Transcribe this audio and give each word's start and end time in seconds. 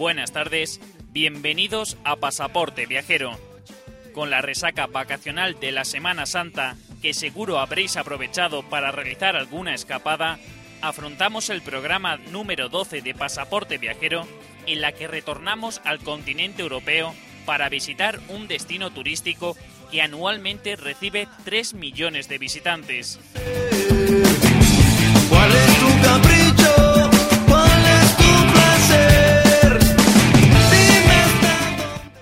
Buenas 0.00 0.32
tardes, 0.32 0.80
bienvenidos 1.10 1.98
a 2.04 2.16
Pasaporte 2.16 2.86
Viajero. 2.86 3.38
Con 4.14 4.30
la 4.30 4.40
resaca 4.40 4.86
vacacional 4.86 5.60
de 5.60 5.72
la 5.72 5.84
Semana 5.84 6.24
Santa, 6.24 6.78
que 7.02 7.12
seguro 7.12 7.58
habréis 7.58 7.98
aprovechado 7.98 8.62
para 8.62 8.92
realizar 8.92 9.36
alguna 9.36 9.74
escapada, 9.74 10.38
afrontamos 10.80 11.50
el 11.50 11.60
programa 11.60 12.16
número 12.16 12.70
12 12.70 13.02
de 13.02 13.14
Pasaporte 13.14 13.76
Viajero, 13.76 14.26
en 14.66 14.80
la 14.80 14.92
que 14.92 15.06
retornamos 15.06 15.82
al 15.84 15.98
continente 15.98 16.62
europeo 16.62 17.14
para 17.44 17.68
visitar 17.68 18.20
un 18.30 18.48
destino 18.48 18.88
turístico 18.88 19.54
que 19.90 20.00
anualmente 20.00 20.76
recibe 20.76 21.28
3 21.44 21.74
millones 21.74 22.26
de 22.26 22.38
visitantes. 22.38 23.20
¿Cuál 25.28 25.52
es 25.52 25.78
tu 25.78 26.02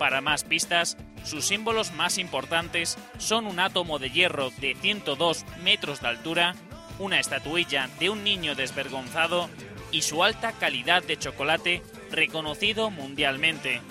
Para 0.09 0.23
más 0.23 0.43
pistas, 0.43 0.97
sus 1.23 1.45
símbolos 1.45 1.93
más 1.93 2.17
importantes 2.17 2.97
son 3.19 3.47
un 3.47 3.61
átomo 3.61 3.99
de 3.99 4.09
hierro 4.09 4.49
de 4.59 4.75
102 4.75 5.45
metros 5.63 6.01
de 6.01 6.09
altura, 6.09 6.55
una 6.99 7.21
estatuilla 7.21 7.91
de 8.01 8.09
un 8.09 8.25
niño 8.25 8.55
desvergonzado 8.55 9.51
y 9.93 10.01
su 10.01 10.25
alta 10.25 10.53
calidad 10.53 11.03
de 11.03 11.19
chocolate 11.19 11.83
reconocido 12.11 12.89
mundialmente. 12.89 13.83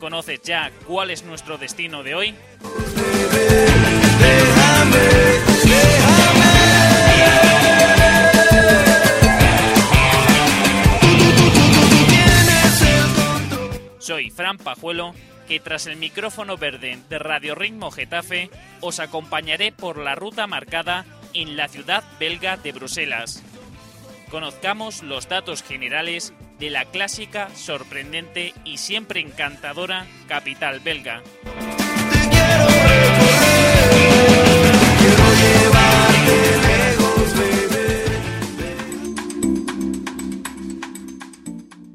¿Conoces 0.00 0.42
ya 0.42 0.72
cuál 0.88 1.12
es 1.12 1.22
nuestro 1.22 1.56
destino 1.56 2.02
de 2.02 2.16
hoy? 2.16 2.34
Soy 14.08 14.30
Fran 14.30 14.56
Pajuelo, 14.56 15.14
que 15.46 15.60
tras 15.60 15.86
el 15.86 15.96
micrófono 15.96 16.56
verde 16.56 16.98
de 17.10 17.18
Radio 17.18 17.54
Ritmo 17.54 17.90
Getafe 17.90 18.48
os 18.80 19.00
acompañaré 19.00 19.70
por 19.70 19.98
la 19.98 20.14
ruta 20.14 20.46
marcada 20.46 21.04
en 21.34 21.58
la 21.58 21.68
ciudad 21.68 22.02
belga 22.18 22.56
de 22.56 22.72
Bruselas. 22.72 23.42
Conozcamos 24.30 25.02
los 25.02 25.28
datos 25.28 25.62
generales 25.62 26.32
de 26.58 26.70
la 26.70 26.86
clásica, 26.86 27.54
sorprendente 27.54 28.54
y 28.64 28.78
siempre 28.78 29.20
encantadora 29.20 30.06
capital 30.26 30.80
belga. 30.80 31.22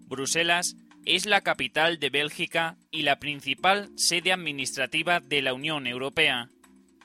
Bruselas 0.08 0.76
es 1.06 1.26
la 1.26 1.42
capital 1.42 2.00
de 2.00 2.10
Bélgica 2.10 2.78
y 2.92 3.02
la 3.02 3.20
principal 3.20 3.90
sede 3.96 4.32
administrativa 4.32 5.20
de 5.20 5.42
la 5.42 5.54
Unión 5.54 5.86
Europea. 5.86 6.50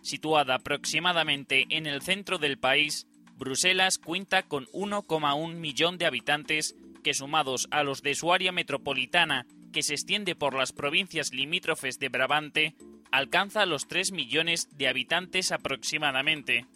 Situada 0.03 0.56
aproximadamente 0.56 1.66
en 1.70 1.86
el 1.86 2.03
centro 2.03 2.38
del 2.38 2.58
país, 2.58 3.06
Bruselas 3.37 3.98
cuenta 3.98 4.44
con 4.44 4.66
1,1 4.66 5.54
millón 5.54 5.98
de 5.98 6.06
habitantes 6.06 6.76
que 7.03 7.14
sumados 7.14 7.69
a 7.70 7.82
los 7.82 8.03
de 8.03 8.14
su 8.14 8.32
área 8.32 8.53
metropolitana, 8.53 9.47
que 9.72 9.82
se 9.82 9.94
extiende 9.94 10.34
por 10.34 10.54
las 10.54 10.72
provincias 10.72 11.32
limítrofes 11.32 11.98
de 11.98 12.08
Brabante, 12.08 12.75
alcanza 13.10 13.66
los 13.66 13.88
3 13.88 14.12
millones 14.12 14.69
de 14.76 14.88
habitantes 14.88 15.50
aproximadamente. 15.50 16.66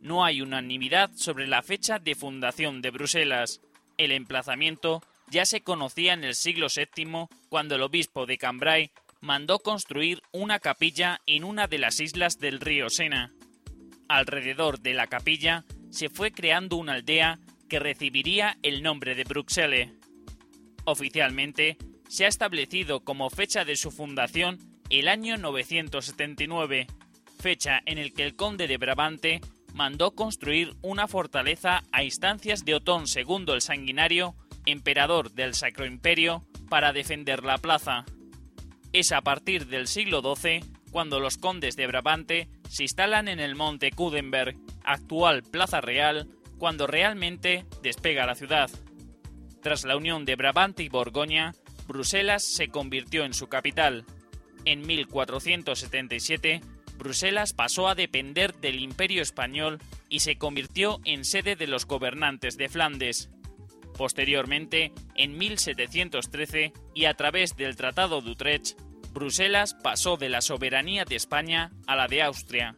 No 0.00 0.24
hay 0.24 0.40
unanimidad 0.40 1.10
sobre 1.14 1.46
la 1.46 1.62
fecha 1.62 1.98
de 1.98 2.14
fundación 2.14 2.82
de 2.82 2.90
Bruselas. 2.90 3.60
El 3.96 4.12
emplazamiento 4.12 5.02
ya 5.30 5.44
se 5.44 5.62
conocía 5.62 6.12
en 6.12 6.24
el 6.24 6.34
siglo 6.34 6.66
VII 6.74 7.26
cuando 7.48 7.74
el 7.74 7.82
obispo 7.82 8.26
de 8.26 8.38
Cambrai 8.38 8.90
mandó 9.20 9.58
construir 9.58 10.22
una 10.32 10.58
capilla 10.58 11.20
en 11.26 11.44
una 11.44 11.66
de 11.66 11.78
las 11.78 12.00
islas 12.00 12.38
del 12.38 12.60
río 12.60 12.90
Sena. 12.90 13.32
Alrededor 14.08 14.80
de 14.80 14.94
la 14.94 15.06
capilla 15.06 15.64
se 15.90 16.10
fue 16.10 16.32
creando 16.32 16.76
una 16.76 16.94
aldea 16.94 17.38
que 17.68 17.78
recibiría 17.78 18.58
el 18.62 18.82
nombre 18.82 19.14
de 19.14 19.24
Bruxelles. 19.24 19.90
Oficialmente, 20.84 21.78
se 22.08 22.26
ha 22.26 22.28
establecido 22.28 23.00
como 23.00 23.30
fecha 23.30 23.64
de 23.64 23.76
su 23.76 23.90
fundación 23.90 24.58
el 24.90 25.08
año 25.08 25.38
979, 25.38 26.86
fecha 27.40 27.80
en 27.86 27.98
el 27.98 28.12
que 28.12 28.24
el 28.24 28.36
conde 28.36 28.68
de 28.68 28.76
Brabante 28.76 29.40
mandó 29.72 30.14
construir 30.14 30.74
una 30.82 31.08
fortaleza 31.08 31.82
a 31.90 32.04
instancias 32.04 32.64
de 32.64 32.74
Otón 32.74 33.04
II 33.12 33.46
el 33.48 33.60
Sanguinario, 33.60 34.36
emperador 34.66 35.32
del 35.32 35.54
Sacro 35.54 35.86
Imperio, 35.86 36.44
para 36.68 36.92
defender 36.92 37.44
la 37.44 37.58
plaza. 37.58 38.04
Es 38.92 39.12
a 39.12 39.20
partir 39.20 39.66
del 39.66 39.86
siglo 39.86 40.22
XII 40.22 40.60
cuando 40.90 41.18
los 41.18 41.38
condes 41.38 41.76
de 41.76 41.86
Brabante 41.86 42.48
se 42.68 42.84
instalan 42.84 43.28
en 43.28 43.40
el 43.40 43.56
monte 43.56 43.90
Kudenberg, 43.90 44.56
actual 44.84 45.42
Plaza 45.42 45.80
Real, 45.80 46.28
cuando 46.58 46.86
realmente 46.86 47.66
despega 47.82 48.26
la 48.26 48.36
ciudad. 48.36 48.70
Tras 49.60 49.84
la 49.84 49.96
unión 49.96 50.24
de 50.24 50.36
Brabante 50.36 50.82
y 50.82 50.88
Borgoña, 50.88 51.54
Bruselas 51.88 52.44
se 52.44 52.68
convirtió 52.68 53.24
en 53.24 53.34
su 53.34 53.48
capital. 53.48 54.04
En 54.64 54.86
1477, 54.86 56.60
Bruselas 56.96 57.52
pasó 57.52 57.88
a 57.88 57.94
depender 57.94 58.54
del 58.54 58.78
Imperio 58.78 59.22
español 59.22 59.80
y 60.08 60.20
se 60.20 60.36
convirtió 60.36 61.00
en 61.04 61.24
sede 61.24 61.56
de 61.56 61.66
los 61.66 61.86
gobernantes 61.86 62.56
de 62.56 62.68
Flandes. 62.68 63.30
Posteriormente, 63.96 64.92
en 65.14 65.38
1713 65.38 66.72
y 66.94 67.04
a 67.04 67.14
través 67.14 67.56
del 67.56 67.76
Tratado 67.76 68.20
de 68.20 68.30
Utrecht, 68.30 68.78
Bruselas 69.12 69.74
pasó 69.74 70.16
de 70.16 70.28
la 70.28 70.40
soberanía 70.40 71.04
de 71.04 71.14
España 71.14 71.70
a 71.86 71.94
la 71.94 72.08
de 72.08 72.22
Austria. 72.22 72.76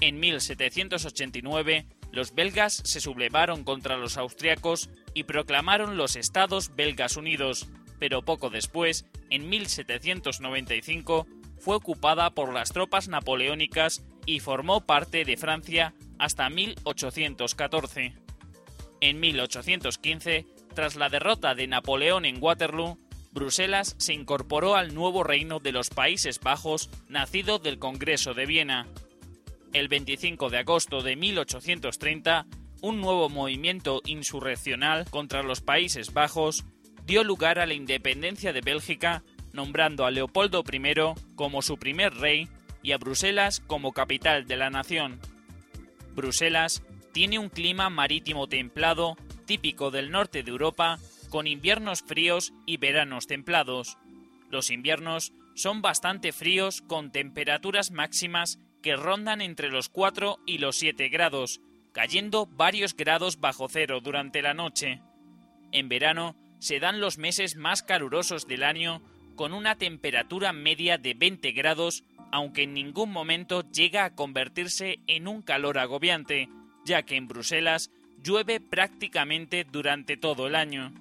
En 0.00 0.18
1789, 0.18 1.86
los 2.10 2.34
belgas 2.34 2.80
se 2.84 3.00
sublevaron 3.00 3.62
contra 3.62 3.98
los 3.98 4.16
austriacos 4.16 4.90
y 5.14 5.24
proclamaron 5.24 5.96
los 5.96 6.16
Estados 6.16 6.74
Belgas 6.74 7.16
Unidos, 7.16 7.68
pero 7.98 8.22
poco 8.22 8.48
después, 8.48 9.06
en 9.28 9.48
1795, 9.48 11.26
fue 11.58 11.76
ocupada 11.76 12.30
por 12.30 12.52
las 12.52 12.72
tropas 12.72 13.08
napoleónicas 13.08 14.02
y 14.26 14.40
formó 14.40 14.86
parte 14.86 15.24
de 15.24 15.36
Francia 15.36 15.94
hasta 16.18 16.48
1814. 16.50 18.14
En 19.02 19.18
1815, 19.18 20.46
tras 20.76 20.94
la 20.94 21.08
derrota 21.08 21.56
de 21.56 21.66
Napoleón 21.66 22.24
en 22.24 22.40
Waterloo, 22.40 23.00
Bruselas 23.32 23.96
se 23.98 24.14
incorporó 24.14 24.76
al 24.76 24.94
nuevo 24.94 25.24
reino 25.24 25.58
de 25.58 25.72
los 25.72 25.90
Países 25.90 26.38
Bajos 26.38 26.88
nacido 27.08 27.58
del 27.58 27.80
Congreso 27.80 28.32
de 28.32 28.46
Viena. 28.46 28.86
El 29.72 29.88
25 29.88 30.50
de 30.50 30.58
agosto 30.58 31.02
de 31.02 31.16
1830, 31.16 32.46
un 32.80 33.00
nuevo 33.00 33.28
movimiento 33.28 34.02
insurreccional 34.04 35.10
contra 35.10 35.42
los 35.42 35.62
Países 35.62 36.12
Bajos 36.12 36.64
dio 37.04 37.24
lugar 37.24 37.58
a 37.58 37.66
la 37.66 37.74
independencia 37.74 38.52
de 38.52 38.60
Bélgica, 38.60 39.24
nombrando 39.52 40.06
a 40.06 40.12
Leopoldo 40.12 40.62
I 40.72 40.80
como 41.34 41.62
su 41.62 41.76
primer 41.76 42.14
rey 42.14 42.48
y 42.84 42.92
a 42.92 42.98
Bruselas 42.98 43.58
como 43.66 43.90
capital 43.90 44.46
de 44.46 44.56
la 44.56 44.70
nación. 44.70 45.18
Bruselas 46.14 46.84
tiene 47.12 47.38
un 47.38 47.48
clima 47.48 47.90
marítimo 47.90 48.48
templado, 48.48 49.16
típico 49.46 49.90
del 49.90 50.10
norte 50.10 50.42
de 50.42 50.50
Europa, 50.50 50.98
con 51.28 51.46
inviernos 51.46 52.02
fríos 52.02 52.52
y 52.66 52.76
veranos 52.76 53.26
templados. 53.26 53.98
Los 54.50 54.70
inviernos 54.70 55.32
son 55.54 55.82
bastante 55.82 56.32
fríos 56.32 56.82
con 56.82 57.12
temperaturas 57.12 57.90
máximas 57.90 58.58
que 58.82 58.96
rondan 58.96 59.40
entre 59.40 59.70
los 59.70 59.88
4 59.88 60.40
y 60.46 60.58
los 60.58 60.76
7 60.76 61.08
grados, 61.08 61.60
cayendo 61.92 62.46
varios 62.46 62.96
grados 62.96 63.38
bajo 63.40 63.68
cero 63.68 64.00
durante 64.00 64.42
la 64.42 64.54
noche. 64.54 65.00
En 65.70 65.88
verano 65.88 66.36
se 66.58 66.80
dan 66.80 67.00
los 67.00 67.18
meses 67.18 67.56
más 67.56 67.82
calurosos 67.82 68.46
del 68.46 68.62
año 68.62 69.02
con 69.36 69.52
una 69.52 69.76
temperatura 69.76 70.52
media 70.52 70.98
de 70.98 71.14
20 71.14 71.52
grados, 71.52 72.04
aunque 72.30 72.62
en 72.64 72.74
ningún 72.74 73.10
momento 73.10 73.62
llega 73.70 74.04
a 74.04 74.14
convertirse 74.14 75.00
en 75.06 75.28
un 75.28 75.42
calor 75.42 75.78
agobiante, 75.78 76.48
ya 76.84 77.02
que 77.02 77.16
en 77.16 77.28
Bruselas 77.28 77.90
llueve 78.22 78.60
prácticamente 78.60 79.64
durante 79.64 80.16
todo 80.16 80.46
el 80.46 80.54
año. 80.54 80.92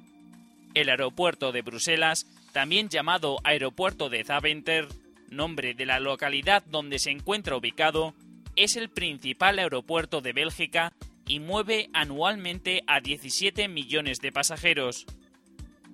El 0.73 0.89
aeropuerto 0.89 1.51
de 1.51 1.61
Bruselas, 1.61 2.25
también 2.53 2.89
llamado 2.89 3.37
Aeropuerto 3.43 4.09
de 4.09 4.23
Zaventer, 4.23 4.87
nombre 5.29 5.73
de 5.73 5.85
la 5.85 5.99
localidad 5.99 6.63
donde 6.65 6.99
se 6.99 7.11
encuentra 7.11 7.55
ubicado, 7.55 8.13
es 8.55 8.75
el 8.75 8.89
principal 8.89 9.59
aeropuerto 9.59 10.21
de 10.21 10.33
Bélgica 10.33 10.93
y 11.27 11.39
mueve 11.39 11.89
anualmente 11.93 12.83
a 12.87 12.99
17 12.99 13.67
millones 13.67 14.19
de 14.19 14.31
pasajeros. 14.31 15.05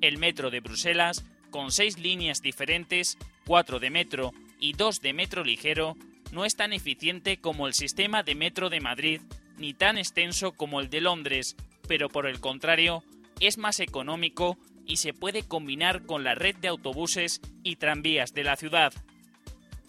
El 0.01 0.17
metro 0.17 0.49
de 0.49 0.59
Bruselas, 0.59 1.25
con 1.51 1.71
seis 1.71 1.99
líneas 1.99 2.41
diferentes, 2.41 3.17
cuatro 3.45 3.79
de 3.79 3.89
metro 3.89 4.33
y 4.59 4.73
dos 4.73 5.01
de 5.01 5.13
metro 5.13 5.43
ligero, 5.43 5.95
no 6.31 6.45
es 6.45 6.55
tan 6.55 6.73
eficiente 6.73 7.37
como 7.37 7.67
el 7.67 7.73
sistema 7.73 8.23
de 8.23 8.35
metro 8.35 8.69
de 8.69 8.81
Madrid 8.81 9.21
ni 9.57 9.73
tan 9.73 9.97
extenso 9.97 10.51
como 10.51 10.79
el 10.79 10.89
de 10.89 11.01
Londres, 11.01 11.55
pero 11.87 12.09
por 12.09 12.27
el 12.27 12.39
contrario, 12.39 13.03
es 13.39 13.57
más 13.57 13.79
económico 13.79 14.57
y 14.85 14.97
se 14.97 15.13
puede 15.13 15.43
combinar 15.43 16.05
con 16.05 16.23
la 16.23 16.35
red 16.35 16.55
de 16.55 16.69
autobuses 16.69 17.41
y 17.63 17.75
tranvías 17.75 18.33
de 18.33 18.43
la 18.43 18.55
ciudad. 18.55 18.93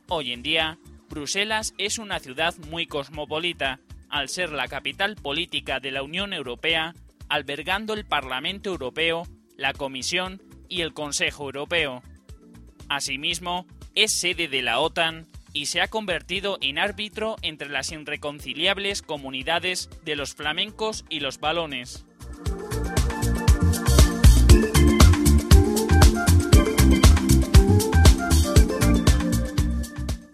Hoy 0.08 0.32
en 0.32 0.42
día, 0.42 0.78
Bruselas 1.08 1.74
es 1.78 1.98
una 1.98 2.18
ciudad 2.18 2.54
muy 2.70 2.86
cosmopolita, 2.86 3.80
al 4.10 4.28
ser 4.28 4.50
la 4.50 4.68
capital 4.68 5.16
política 5.16 5.80
de 5.80 5.90
la 5.90 6.02
Unión 6.02 6.32
Europea, 6.32 6.94
albergando 7.28 7.94
el 7.94 8.06
Parlamento 8.06 8.70
Europeo, 8.70 9.26
la 9.56 9.72
Comisión 9.72 10.42
y 10.68 10.80
el 10.80 10.94
Consejo 10.94 11.44
Europeo. 11.44 12.02
Asimismo, 12.88 13.66
es 13.94 14.18
sede 14.18 14.48
de 14.48 14.62
la 14.62 14.80
OTAN 14.80 15.26
y 15.52 15.66
se 15.66 15.80
ha 15.80 15.88
convertido 15.88 16.58
en 16.60 16.78
árbitro 16.78 17.36
entre 17.42 17.68
las 17.68 17.92
irreconciliables 17.92 19.02
comunidades 19.02 19.90
de 20.04 20.16
los 20.16 20.34
flamencos 20.34 21.04
y 21.08 21.20
los 21.20 21.38
balones. 21.38 22.04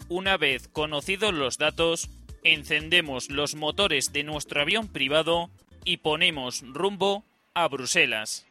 Una 0.09 0.37
vez 0.37 0.69
conocidos 0.69 1.35
los 1.35 1.59
datos, 1.59 2.09
encendemos 2.45 3.31
los 3.31 3.57
motores 3.57 4.13
de 4.13 4.23
nuestro 4.23 4.63
avión 4.63 4.87
privado 4.87 5.51
y 5.85 5.97
ponemos 5.97 6.63
rumbo 6.63 7.25
a 7.53 7.67
Bruselas. 7.69 8.47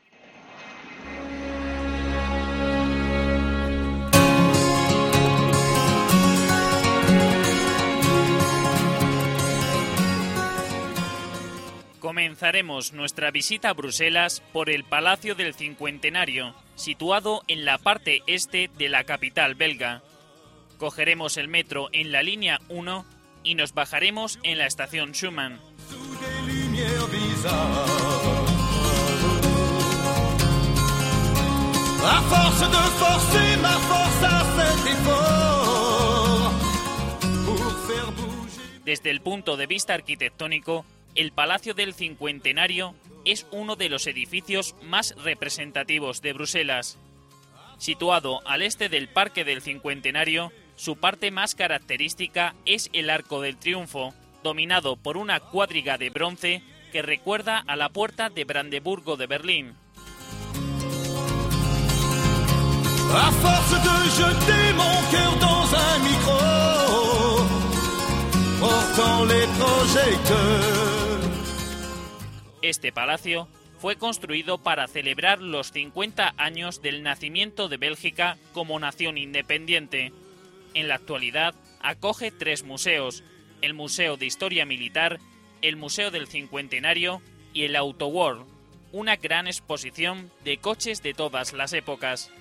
Comenzaremos 12.13 12.94
nuestra 12.94 13.31
visita 13.31 13.69
a 13.69 13.74
Bruselas 13.74 14.44
por 14.54 14.69
el 14.69 14.83
Palacio 14.83 15.33
del 15.33 15.56
Cincuentenario, 15.56 16.54
situado 16.75 17.42
en 17.48 17.65
la 17.65 17.80
parte 17.80 18.21
este 18.27 18.69
de 18.77 18.88
la 18.88 19.04
capital 19.04 19.56
belga. 19.56 20.04
Cogeremos 20.77 21.38
el 21.38 21.48
metro 21.48 21.89
en 21.92 22.12
la 22.12 22.21
línea 22.21 22.62
1 22.69 23.04
y 23.44 23.56
nos 23.56 23.74
bajaremos 23.74 24.38
en 24.44 24.60
la 24.60 24.68
estación 24.68 25.13
Schumann. 25.13 25.60
Desde 38.86 39.09
el 39.09 39.21
punto 39.21 39.57
de 39.57 39.66
vista 39.66 39.95
arquitectónico, 39.95 40.86
el 41.15 41.31
Palacio 41.31 41.74
del 41.74 41.94
Cincuentenario 41.94 42.95
es 43.25 43.45
uno 43.51 43.75
de 43.75 43.89
los 43.89 44.07
edificios 44.07 44.75
más 44.81 45.15
representativos 45.24 46.21
de 46.21 46.33
Bruselas. 46.33 46.98
Situado 47.77 48.42
al 48.48 48.62
este 48.62 48.89
del 48.89 49.07
Parque 49.07 49.44
del 49.44 49.62
Cincuentenario, 49.62 50.51
su 50.75 50.98
parte 50.98 51.31
más 51.31 51.56
característica 51.56 52.56
es 52.65 52.89
el 52.94 53.10
Arco 53.10 53.42
del 53.42 53.57
Triunfo, 53.57 54.13
dominado 54.44 54.95
por 54.95 55.18
una 55.18 55.39
cuadriga 55.39 55.98
de 55.98 56.10
bronce 56.10 56.63
que 56.92 57.01
recuerda 57.01 57.59
a 57.59 57.75
la 57.75 57.89
Puerta 57.89 58.30
de 58.30 58.45
Brandeburgo 58.45 59.18
de 59.18 59.27
Berlín. 59.27 59.75
Force 63.42 63.75
de 63.75 64.09
jeter 64.09 64.74
cœur 65.12 65.38
un 69.16 69.27
micro. 70.04 70.93
Este 72.63 72.94
palacio 72.94 73.50
fue 73.77 73.98
construido 73.98 74.57
para 74.57 74.88
celebrar 74.88 75.42
los 75.42 75.74
50 75.74 76.33
años 76.38 76.81
del 76.81 77.04
nacimiento 77.04 77.68
de 77.68 77.75
Bélgica 77.75 78.38
como 78.54 78.80
nación 78.80 79.18
independiente. 79.18 80.13
En 80.74 80.88
la 80.88 80.95
actualidad 80.95 81.56
acoge 81.81 82.31
tres 82.31 82.63
museos, 82.63 83.21
el 83.62 83.74
Museo 83.74 84.15
de 84.15 84.27
Historia 84.27 84.65
Militar, 84.65 85.19
el 85.62 85.75
Museo 85.75 86.10
del 86.10 86.27
Cincuentenario 86.27 87.21
y 87.54 87.63
el 87.63 87.75
Auto 87.75 88.07
World, 88.07 88.45
una 88.94 89.18
gran 89.18 89.48
exposición 89.48 90.31
de 90.45 90.57
coches 90.57 91.04
de 91.04 91.13
todas 91.13 91.51
las 91.51 91.74
épocas. 91.74 92.31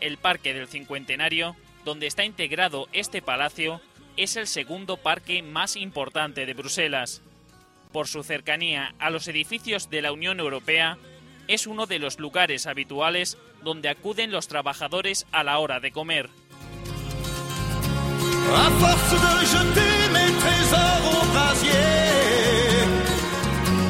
El 0.00 0.18
Parque 0.18 0.52
del 0.52 0.66
Cincuentenario, 0.66 1.54
donde 1.84 2.08
está 2.08 2.24
integrado 2.24 2.88
este 2.92 3.22
palacio, 3.22 3.80
es 4.16 4.34
el 4.34 4.48
segundo 4.48 4.96
parque 4.96 5.44
más 5.44 5.76
importante 5.76 6.44
de 6.44 6.54
Bruselas. 6.54 7.22
Por 7.92 8.06
su 8.06 8.22
cercanía 8.22 8.94
a 8.98 9.10
los 9.10 9.28
edificios 9.28 9.90
de 9.90 10.02
la 10.02 10.12
Unión 10.12 10.40
Europea, 10.40 10.98
es 11.46 11.66
uno 11.66 11.86
de 11.86 11.98
los 11.98 12.18
lugares 12.18 12.66
habituales 12.66 13.38
donde 13.62 13.88
acuden 13.88 14.30
los 14.30 14.46
trabajadores 14.48 15.26
a 15.32 15.42
la 15.42 15.58
hora 15.58 15.80
de 15.80 15.90
comer. 15.90 16.28
À 18.50 18.70
force 18.80 19.12
de 19.12 19.46
jeter 19.46 20.10
mes 20.10 20.32
trésors 20.40 21.04
au 21.04 21.26
brasier, 21.32 21.74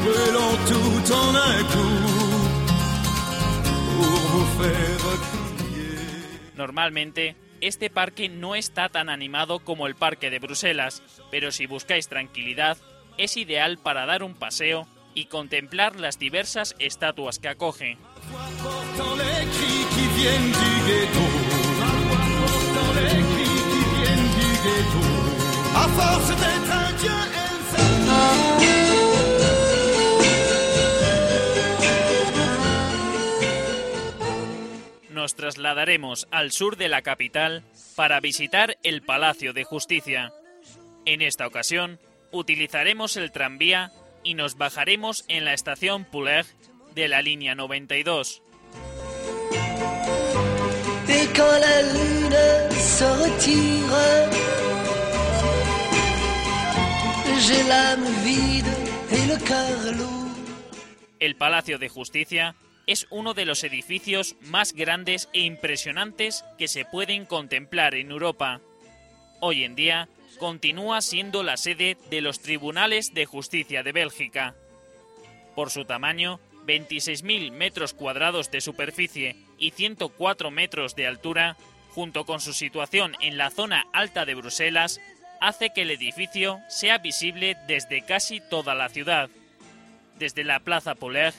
brûlons 0.03 0.57
tout 0.67 1.13
en 1.13 1.35
un 1.35 1.63
coup 1.73 2.03
pour 3.95 4.19
vous 4.31 4.47
faire 4.61 4.99
crier. 5.57 6.53
Normalmente, 6.57 7.35
este 7.61 7.89
parque 7.89 8.27
no 8.27 8.55
está 8.55 8.89
tan 8.89 9.09
animado 9.09 9.59
como 9.59 9.87
el 9.87 9.95
parque 9.95 10.29
de 10.29 10.39
Bruselas, 10.39 11.03
pero 11.31 11.51
si 11.51 11.65
buscáis 11.65 12.09
tranquilidad, 12.09 12.77
es 13.19 13.35
ideal 13.35 13.77
para 13.77 14.05
dar 14.05 14.23
un 14.23 14.33
paseo 14.33 14.87
y 15.13 15.25
contemplar 15.25 15.99
las 15.99 16.17
diversas 16.17 16.75
estatuas 16.79 17.37
que 17.37 17.49
acoge. 17.49 17.97
Nos 35.09 35.35
trasladaremos 35.35 36.27
al 36.31 36.51
sur 36.51 36.77
de 36.77 36.87
la 36.87 37.01
capital 37.01 37.63
para 37.97 38.21
visitar 38.21 38.77
el 38.83 39.01
Palacio 39.01 39.51
de 39.51 39.65
Justicia. 39.65 40.31
En 41.05 41.21
esta 41.21 41.45
ocasión, 41.45 41.99
utilizaremos 42.31 43.17
el 43.17 43.31
tranvía 43.31 43.91
y 44.23 44.33
nos 44.33 44.57
bajaremos 44.57 45.25
en 45.27 45.45
la 45.45 45.53
estación 45.53 46.05
Puleg 46.05 46.45
de 46.95 47.07
la 47.07 47.21
línea 47.21 47.55
92. 47.55 48.41
Et 51.07 51.27
quand 51.35 51.59
la 51.59 51.81
lune 51.81 52.71
se 52.79 53.05
retire, 53.23 54.29
j'ai 57.39 57.63
l'âme 57.63 58.05
vide 58.23 58.67
et 59.11 59.25
le 59.27 59.37
cœur 59.43 59.95
lourd. 59.97 60.19
El 61.19 61.35
Palacio 61.35 61.77
de 61.79 61.89
Justicia 61.89 62.55
es 62.87 63.07
uno 63.09 63.33
de 63.33 63.45
los 63.45 63.63
edificios 63.63 64.35
más 64.41 64.73
grandes 64.73 65.29
e 65.33 65.41
impresionantes 65.41 66.45
que 66.57 66.67
se 66.67 66.85
pueden 66.85 67.25
contemplar 67.25 67.95
en 67.95 68.11
Europa. 68.11 68.61
Hoy 69.41 69.63
en 69.63 69.75
día 69.75 70.09
continúa 70.39 71.01
siendo 71.01 71.43
la 71.43 71.57
sede 71.57 71.97
de 72.09 72.21
los 72.21 72.39
Tribunales 72.39 73.13
de 73.13 73.27
Justicia 73.27 73.83
de 73.83 73.91
Bélgica. 73.91 74.55
Por 75.55 75.69
su 75.69 75.85
tamaño, 75.85 76.39
26.000 76.65 77.51
metros 77.51 77.93
cuadrados 77.93 78.49
de 78.49 78.61
superficie 78.61 79.35
y 79.59 79.71
104 79.71 80.49
metros 80.49 80.95
de 80.95 81.05
altura, 81.05 81.57
junto 81.89 82.25
con 82.25 82.39
su 82.39 82.53
situación 82.53 83.15
en 83.21 83.37
la 83.37 83.51
zona 83.51 83.85
alta 83.93 84.25
de 84.25 84.33
Bruselas, 84.33 84.99
hace 85.41 85.71
que 85.71 85.83
el 85.83 85.91
edificio 85.91 86.59
sea 86.69 86.97
visible 86.97 87.55
desde 87.67 88.01
casi 88.01 88.39
toda 88.39 88.73
la 88.73 88.89
ciudad. 88.89 89.29
Desde 90.17 90.43
la 90.43 90.59
Plaza 90.59 90.95
Poler, 90.95 91.33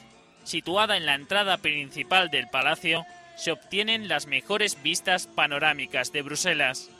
situada 0.44 0.96
en 0.96 1.06
la 1.06 1.14
entrada 1.14 1.58
principal 1.58 2.30
del 2.30 2.48
palacio, 2.48 3.04
se 3.36 3.52
obtienen 3.52 4.08
las 4.08 4.26
mejores 4.26 4.82
vistas 4.82 5.26
panorámicas 5.26 6.12
de 6.12 6.22
Bruselas. 6.22 6.90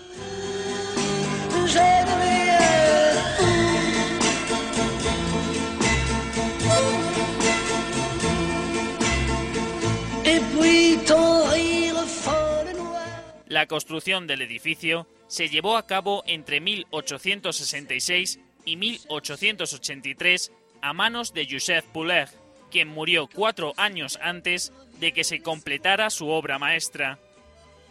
La 13.51 13.67
construcción 13.67 14.27
del 14.27 14.43
edificio 14.43 15.07
se 15.27 15.49
llevó 15.49 15.77
a 15.77 15.87
cabo 15.87 16.23
entre 16.27 16.61
1866 16.61 18.39
y 18.65 18.77
1883 18.77 20.53
a 20.81 20.93
manos 20.93 21.35
de 21.35 21.47
Joseph 21.51 21.85
Poulet, 21.93 22.31
quien 22.71 22.89
murió 22.89 23.27
cuatro 23.27 23.75
años 23.77 24.19
antes 24.23 24.73
de 24.99 25.13
que 25.13 25.25
se 25.25 25.41
completara 25.41 26.11
su 26.11 26.29
obra 26.29 26.59
maestra. 26.59 27.19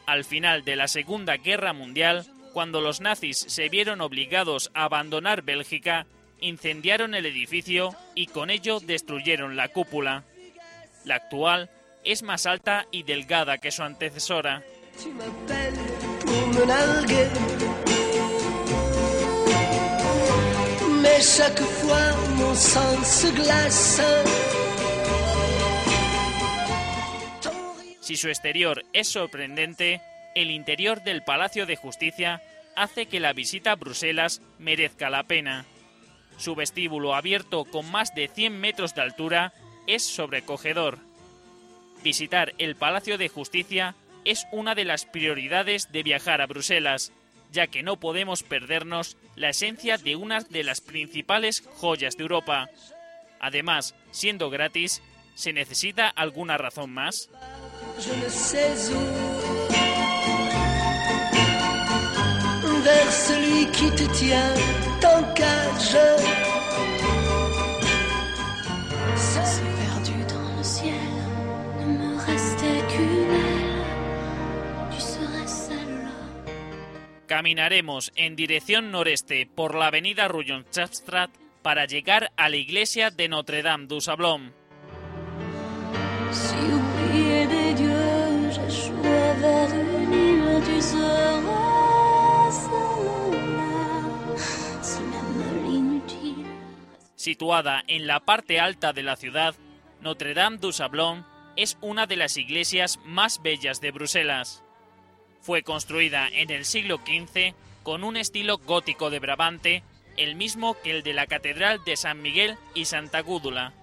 Al 0.05 0.23
final 0.23 0.63
de 0.63 0.75
la 0.75 0.87
Segunda 0.87 1.37
Guerra 1.37 1.73
Mundial, 1.73 2.25
cuando 2.59 2.81
los 2.81 2.99
nazis 2.99 3.45
se 3.47 3.69
vieron 3.69 4.01
obligados 4.01 4.69
a 4.73 4.83
abandonar 4.83 5.43
Bélgica, 5.43 6.05
incendiaron 6.41 7.15
el 7.15 7.25
edificio 7.25 7.95
y 8.15 8.27
con 8.27 8.49
ello 8.49 8.81
destruyeron 8.81 9.55
la 9.55 9.69
cúpula. 9.69 10.25
La 11.05 11.15
actual 11.15 11.69
es 12.03 12.21
más 12.21 12.45
alta 12.45 12.85
y 12.91 13.03
delgada 13.03 13.59
que 13.59 13.71
su 13.71 13.81
antecesora. 13.81 14.61
Si 28.01 28.17
su 28.17 28.27
exterior 28.27 28.83
es 28.91 29.07
sorprendente, 29.07 30.01
el 30.35 30.51
interior 30.51 31.03
del 31.03 31.23
Palacio 31.23 31.65
de 31.65 31.75
Justicia 31.75 32.41
hace 32.75 33.07
que 33.07 33.19
la 33.19 33.33
visita 33.33 33.71
a 33.71 33.75
Bruselas 33.75 34.41
merezca 34.57 35.09
la 35.09 35.23
pena. 35.23 35.65
Su 36.37 36.55
vestíbulo 36.55 37.15
abierto 37.15 37.65
con 37.65 37.89
más 37.91 38.15
de 38.15 38.27
100 38.27 38.59
metros 38.59 38.95
de 38.95 39.01
altura 39.01 39.53
es 39.87 40.03
sobrecogedor. 40.03 40.99
Visitar 42.03 42.53
el 42.57 42.75
Palacio 42.75 43.17
de 43.17 43.27
Justicia 43.27 43.95
es 44.23 44.47
una 44.51 44.75
de 44.75 44.85
las 44.85 45.05
prioridades 45.05 45.91
de 45.91 46.03
viajar 46.03 46.41
a 46.41 46.47
Bruselas, 46.47 47.11
ya 47.51 47.67
que 47.67 47.83
no 47.83 47.99
podemos 47.99 48.43
perdernos 48.43 49.17
la 49.35 49.49
esencia 49.49 49.97
de 49.97 50.15
una 50.15 50.41
de 50.41 50.63
las 50.63 50.81
principales 50.81 51.63
joyas 51.75 52.15
de 52.15 52.23
Europa. 52.23 52.69
Además, 53.39 53.95
siendo 54.11 54.49
gratis, 54.49 55.01
¿se 55.35 55.51
necesita 55.53 56.07
alguna 56.07 56.57
razón 56.57 56.91
más? 56.91 57.29
Caminaremos 77.27 78.11
en 78.15 78.35
dirección 78.35 78.91
noreste 78.91 79.47
por 79.55 79.75
la 79.75 79.87
avenida 79.87 80.27
Rouillon-Chapstrat 80.27 81.29
para 81.61 81.85
llegar 81.85 82.31
a 82.35 82.49
la 82.49 82.57
iglesia 82.57 83.11
de 83.11 83.29
Notre-Dame 83.29 83.87
du 83.87 84.01
Sablon. 84.01 84.51
Situada 97.19 97.83
en 97.87 98.07
la 98.07 98.21
parte 98.21 98.61
alta 98.61 98.93
de 98.93 99.03
la 99.03 99.17
ciudad, 99.17 99.53
Notre-Dame 99.99 100.57
du 100.59 100.71
Sablon 100.71 101.25
es 101.57 101.77
una 101.81 102.07
de 102.07 102.15
las 102.15 102.37
iglesias 102.37 102.97
más 103.03 103.41
bellas 103.41 103.81
de 103.81 103.91
Bruselas. 103.91 104.63
Fue 105.41 105.61
construida 105.61 106.29
en 106.29 106.49
el 106.49 106.63
siglo 106.63 107.01
XV 107.05 107.55
con 107.83 108.05
un 108.05 108.15
estilo 108.15 108.57
gótico 108.59 109.09
de 109.09 109.19
Brabante, 109.19 109.83
el 110.15 110.35
mismo 110.35 110.77
que 110.81 110.91
el 110.91 111.03
de 111.03 111.11
la 111.11 111.27
Catedral 111.27 111.83
de 111.83 111.97
San 111.97 112.21
Miguel 112.21 112.55
y 112.73 112.85
Santa 112.85 113.19
Gúdula. 113.19 113.73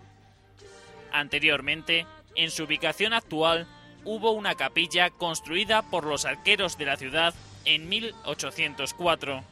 Anteriormente, 1.12 2.06
en 2.36 2.50
su 2.50 2.64
ubicación 2.64 3.12
actual, 3.12 3.66
hubo 4.06 4.30
una 4.30 4.54
capilla 4.54 5.10
construida 5.10 5.82
por 5.82 6.06
los 6.06 6.24
arqueros 6.24 6.78
de 6.78 6.86
la 6.86 6.96
ciudad 6.96 7.34
en 7.66 7.86
1804. 7.90 9.44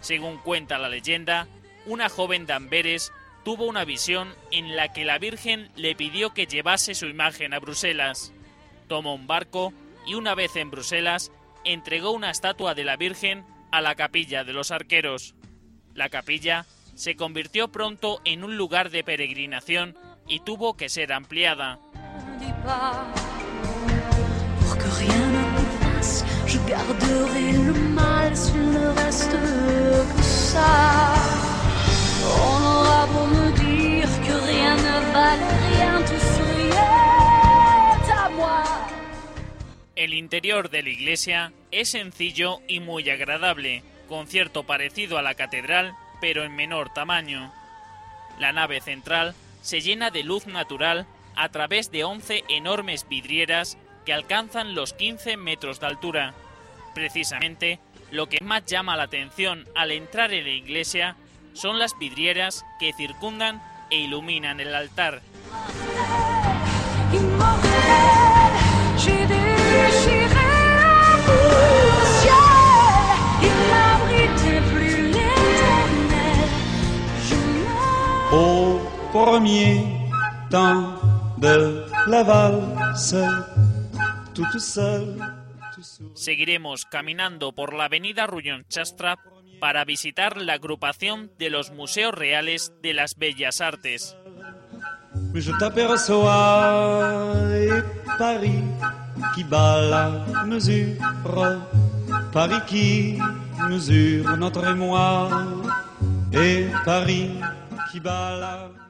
Según 0.00 0.38
cuenta 0.38 0.78
la 0.78 0.88
leyenda, 0.88 1.46
una 1.86 2.08
joven 2.08 2.46
de 2.46 2.52
Amberes 2.52 3.12
tuvo 3.44 3.66
una 3.66 3.84
visión 3.84 4.34
en 4.50 4.74
la 4.74 4.92
que 4.92 5.04
la 5.04 5.18
Virgen 5.18 5.70
le 5.76 5.94
pidió 5.94 6.32
que 6.32 6.46
llevase 6.46 6.94
su 6.94 7.06
imagen 7.06 7.52
a 7.52 7.58
Bruselas. 7.58 8.32
Tomó 8.88 9.14
un 9.14 9.26
barco 9.26 9.72
y 10.06 10.14
una 10.14 10.34
vez 10.34 10.56
en 10.56 10.70
Bruselas 10.70 11.30
entregó 11.64 12.10
una 12.10 12.30
estatua 12.30 12.74
de 12.74 12.84
la 12.84 12.96
Virgen 12.96 13.44
a 13.70 13.80
la 13.80 13.94
capilla 13.94 14.44
de 14.44 14.52
los 14.52 14.70
arqueros. 14.70 15.34
La 15.94 16.08
capilla 16.08 16.66
se 16.94 17.16
convirtió 17.16 17.68
pronto 17.68 18.20
en 18.24 18.44
un 18.44 18.56
lugar 18.56 18.90
de 18.90 19.04
peregrinación 19.04 19.96
y 20.26 20.40
tuvo 20.40 20.76
que 20.76 20.88
ser 20.88 21.12
ampliada. 21.12 21.78
El 39.96 40.12
interior 40.12 40.68
de 40.68 40.82
la 40.82 40.90
iglesia 40.90 41.52
es 41.70 41.90
sencillo 41.90 42.60
y 42.68 42.80
muy 42.80 43.08
agradable, 43.08 43.82
con 44.08 44.26
cierto 44.26 44.64
parecido 44.64 45.16
a 45.16 45.22
la 45.22 45.34
catedral, 45.34 45.94
pero 46.20 46.44
en 46.44 46.54
menor 46.54 46.92
tamaño. 46.92 47.52
La 48.38 48.52
nave 48.52 48.80
central 48.80 49.34
se 49.62 49.80
llena 49.80 50.10
de 50.10 50.22
luz 50.22 50.46
natural 50.46 51.06
a 51.36 51.48
través 51.48 51.90
de 51.90 52.04
11 52.04 52.44
enormes 52.48 53.08
vidrieras 53.08 53.78
que 54.04 54.12
alcanzan 54.12 54.74
los 54.74 54.92
15 54.92 55.36
metros 55.36 55.80
de 55.80 55.86
altura. 55.86 56.34
Precisamente, 56.94 57.78
lo 58.10 58.28
que 58.28 58.44
más 58.44 58.66
llama 58.66 58.96
la 58.96 59.04
atención 59.04 59.66
al 59.74 59.90
entrar 59.90 60.34
en 60.34 60.44
la 60.44 60.50
iglesia 60.50 61.16
son 61.54 61.78
las 61.78 61.98
vidrieras 61.98 62.66
que 62.78 62.92
circundan 62.92 63.62
e 63.90 63.96
iluminan 64.00 64.60
el 64.60 64.74
altar. 64.74 65.22
Seguiremos 86.14 86.84
caminando 86.84 87.52
por 87.52 87.74
la 87.74 87.84
avenida 87.84 88.26
Rouillon-Chastrap 88.26 89.33
para 89.64 89.86
visitar 89.86 90.36
la 90.36 90.52
agrupación 90.52 91.32
de 91.38 91.48
los 91.48 91.70
Museos 91.70 92.12
Reales 92.12 92.74
de 92.82 92.92
las 92.92 93.16
Bellas 93.16 93.62
Artes. 93.62 94.14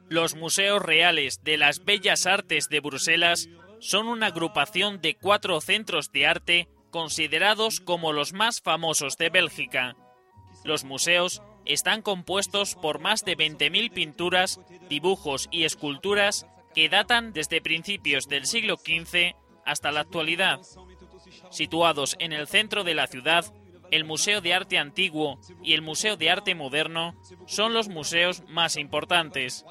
los 0.09 0.35
Museos 0.35 0.81
Reales 0.81 1.41
de 1.45 1.57
las 1.57 1.85
Bellas 1.85 2.25
Artes 2.25 2.67
de 2.67 2.81
Bruselas 2.81 3.47
son 3.79 4.09
una 4.09 4.25
agrupación 4.25 4.99
de 4.99 5.15
cuatro 5.15 5.61
centros 5.61 6.11
de 6.11 6.27
arte 6.27 6.67
considerados 6.91 7.79
como 7.79 8.11
los 8.11 8.33
más 8.33 8.59
famosos 8.59 9.15
de 9.15 9.29
Bélgica. 9.29 9.95
Los 10.65 10.83
museos 10.83 11.43
están 11.63 12.01
compuestos 12.01 12.73
por 12.73 12.99
más 12.99 13.23
de 13.23 13.37
20.000 13.37 13.93
pinturas, 13.93 14.59
dibujos 14.89 15.47
y 15.51 15.63
esculturas 15.63 16.47
que 16.73 16.89
datan 16.89 17.33
desde 17.33 17.61
principios 17.61 18.27
del 18.27 18.47
siglo 18.47 18.75
XV 18.77 19.35
hasta 19.63 19.91
la 19.91 20.01
actualidad. 20.01 20.59
Situados 21.51 22.15
en 22.19 22.33
el 22.33 22.47
centro 22.47 22.83
de 22.83 22.95
la 22.95 23.05
ciudad, 23.05 23.45
el 23.91 24.05
Museo 24.05 24.41
de 24.41 24.55
Arte 24.55 24.79
Antiguo 24.79 25.39
y 25.63 25.73
el 25.73 25.83
Museo 25.83 26.17
de 26.17 26.31
Arte 26.31 26.55
Moderno 26.55 27.13
son 27.45 27.75
los 27.75 27.87
museos 27.87 28.41
más 28.47 28.75
importantes. 28.75 29.65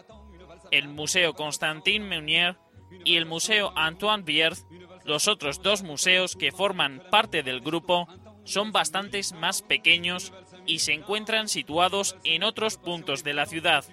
El 0.70 0.86
Museo 0.86 1.34
Constantin 1.34 2.04
Meunier 2.04 2.56
y 3.04 3.16
el 3.16 3.26
Museo 3.26 3.72
Antoine 3.76 4.22
Bierth, 4.22 4.60
los 5.04 5.26
otros 5.26 5.60
dos 5.60 5.82
museos 5.82 6.36
que 6.36 6.52
forman 6.52 7.02
parte 7.10 7.42
del 7.42 7.60
grupo, 7.60 8.06
son 8.44 8.72
bastantes 8.72 9.32
más 9.32 9.62
pequeños 9.62 10.32
y 10.66 10.80
se 10.80 10.92
encuentran 10.92 11.48
situados 11.48 12.16
en 12.24 12.42
otros 12.42 12.76
puntos 12.76 13.24
de 13.24 13.34
la 13.34 13.46
ciudad. 13.46 13.84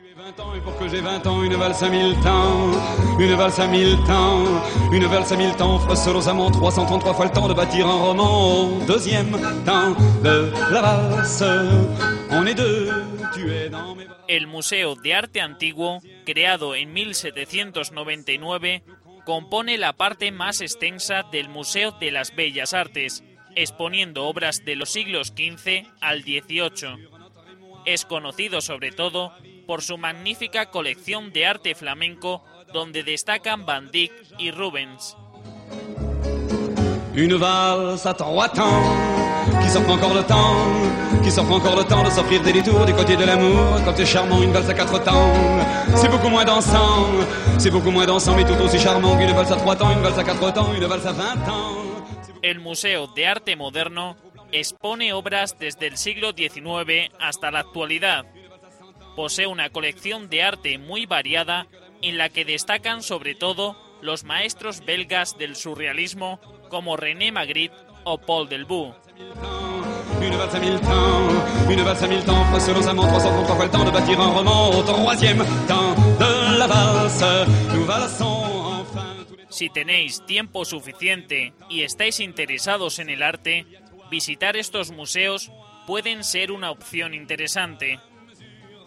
El 14.27 14.47
Museo 14.47 14.95
de 14.95 15.13
Arte 15.13 15.41
Antiguo, 15.41 15.99
creado 16.25 16.75
en 16.75 16.93
1799, 16.93 18.83
compone 19.25 19.77
la 19.77 19.93
parte 19.93 20.31
más 20.31 20.61
extensa 20.61 21.23
del 21.31 21.49
Museo 21.49 21.91
de 21.91 22.11
las 22.11 22.35
Bellas 22.35 22.73
Artes, 22.73 23.23
exponiendo 23.55 24.25
obras 24.25 24.63
de 24.65 24.75
los 24.75 24.89
siglos 24.89 25.33
XV 25.35 25.87
al 26.01 26.21
XVIII. 26.23 27.09
Es 27.85 28.05
conocido 28.05 28.61
sobre 28.61 28.91
todo 28.91 29.33
por 29.65 29.81
su 29.81 29.97
magnífica 29.97 30.67
colección 30.67 31.31
de 31.31 31.45
arte 31.45 31.75
flamenco, 31.75 32.43
donde 32.73 33.03
destacan 33.03 33.65
Van 33.65 33.89
Dyck 33.91 34.11
y 34.37 34.51
Rubens. 34.51 35.15
Une 37.13 37.35
valse 37.35 38.05
à 38.05 38.13
trois 38.13 38.47
temps, 38.47 38.83
qui 39.61 39.69
s'offre 39.69 39.91
encore 39.91 40.13
le 40.13 40.23
temps, 40.23 40.55
qui 41.21 41.29
s'offre 41.29 41.51
encore 41.51 41.75
le 41.75 41.83
temps 41.83 42.03
de 42.03 42.09
s'offrir 42.09 42.41
des 42.41 42.53
détours 42.53 42.85
du 42.85 42.93
côté 42.93 43.17
de 43.17 43.25
l'amour. 43.25 43.81
Quand 43.83 43.93
c'est 43.95 44.05
charmant, 44.05 44.41
une 44.41 44.53
valse 44.53 44.69
à 44.69 44.73
quatre 44.73 45.03
temps, 45.03 45.33
c'est 45.95 46.09
beaucoup 46.09 46.29
moins 46.29 46.45
dansant, 46.45 47.07
c'est 47.57 47.69
beaucoup 47.69 47.91
moins 47.91 48.05
dansant, 48.05 48.35
mais 48.35 48.45
tout 48.45 48.61
aussi 48.63 48.79
charmant 48.79 49.17
qu'une 49.17 49.33
valse 49.33 49.51
à 49.51 49.57
trois 49.57 49.75
temps, 49.75 49.91
une 49.91 50.01
valse 50.01 50.19
à 50.19 50.23
quatre 50.23 50.53
temps, 50.53 50.73
une 50.73 50.85
valse 50.85 51.05
à 51.05 51.11
vingt 51.11 51.49
ans. 51.49 51.90
El 52.41 52.59
Museo 52.59 53.07
de 53.07 53.27
Arte 53.27 53.55
Moderno 53.55 54.17
expone 54.51 55.13
obras 55.13 55.57
desde 55.59 55.87
el 55.87 55.97
siglo 55.97 56.31
XIX 56.35 57.11
hasta 57.19 57.51
la 57.51 57.59
actualidad. 57.59 58.25
Posee 59.15 59.47
una 59.47 59.69
colección 59.69 60.29
de 60.29 60.43
arte 60.43 60.77
muy 60.77 61.05
variada 61.05 61.67
en 62.01 62.17
la 62.17 62.29
que 62.29 62.45
destacan 62.45 63.03
sobre 63.03 63.35
todo 63.35 63.77
los 64.01 64.23
maestros 64.23 64.83
belgas 64.83 65.37
del 65.37 65.55
surrealismo 65.55 66.39
como 66.69 66.97
René 66.97 67.31
Magritte 67.31 67.75
o 68.03 68.17
Paul 68.17 68.49
Delvaux. 68.49 68.95
Une 70.21 70.37
valse 70.37 70.59
temps, 70.81 71.83
valse 71.83 72.25
temps, 72.25 72.45
précieusement 72.51 73.07
333 73.07 73.55
fois 73.55 73.65
le 73.65 73.71
temps 73.71 73.83
de 73.83 73.91
bâtir 73.91 74.19
un 74.19 74.31
roman 74.31 74.69
au 74.69 74.83
troisième 74.83 75.43
temps 75.67 75.95
de 76.19 76.57
la 76.59 76.67
valse. 76.67 77.23
Nous 77.73 77.85
Si 79.61 79.69
tenéis 79.69 80.25
tiempo 80.25 80.65
suficiente 80.65 81.53
y 81.69 81.83
estáis 81.83 82.19
interesados 82.19 82.97
en 82.97 83.11
el 83.11 83.21
arte, 83.21 83.67
visitar 84.09 84.57
estos 84.57 84.89
museos 84.89 85.51
pueden 85.85 86.23
ser 86.23 86.51
una 86.51 86.71
opción 86.71 87.13
interesante. 87.13 87.99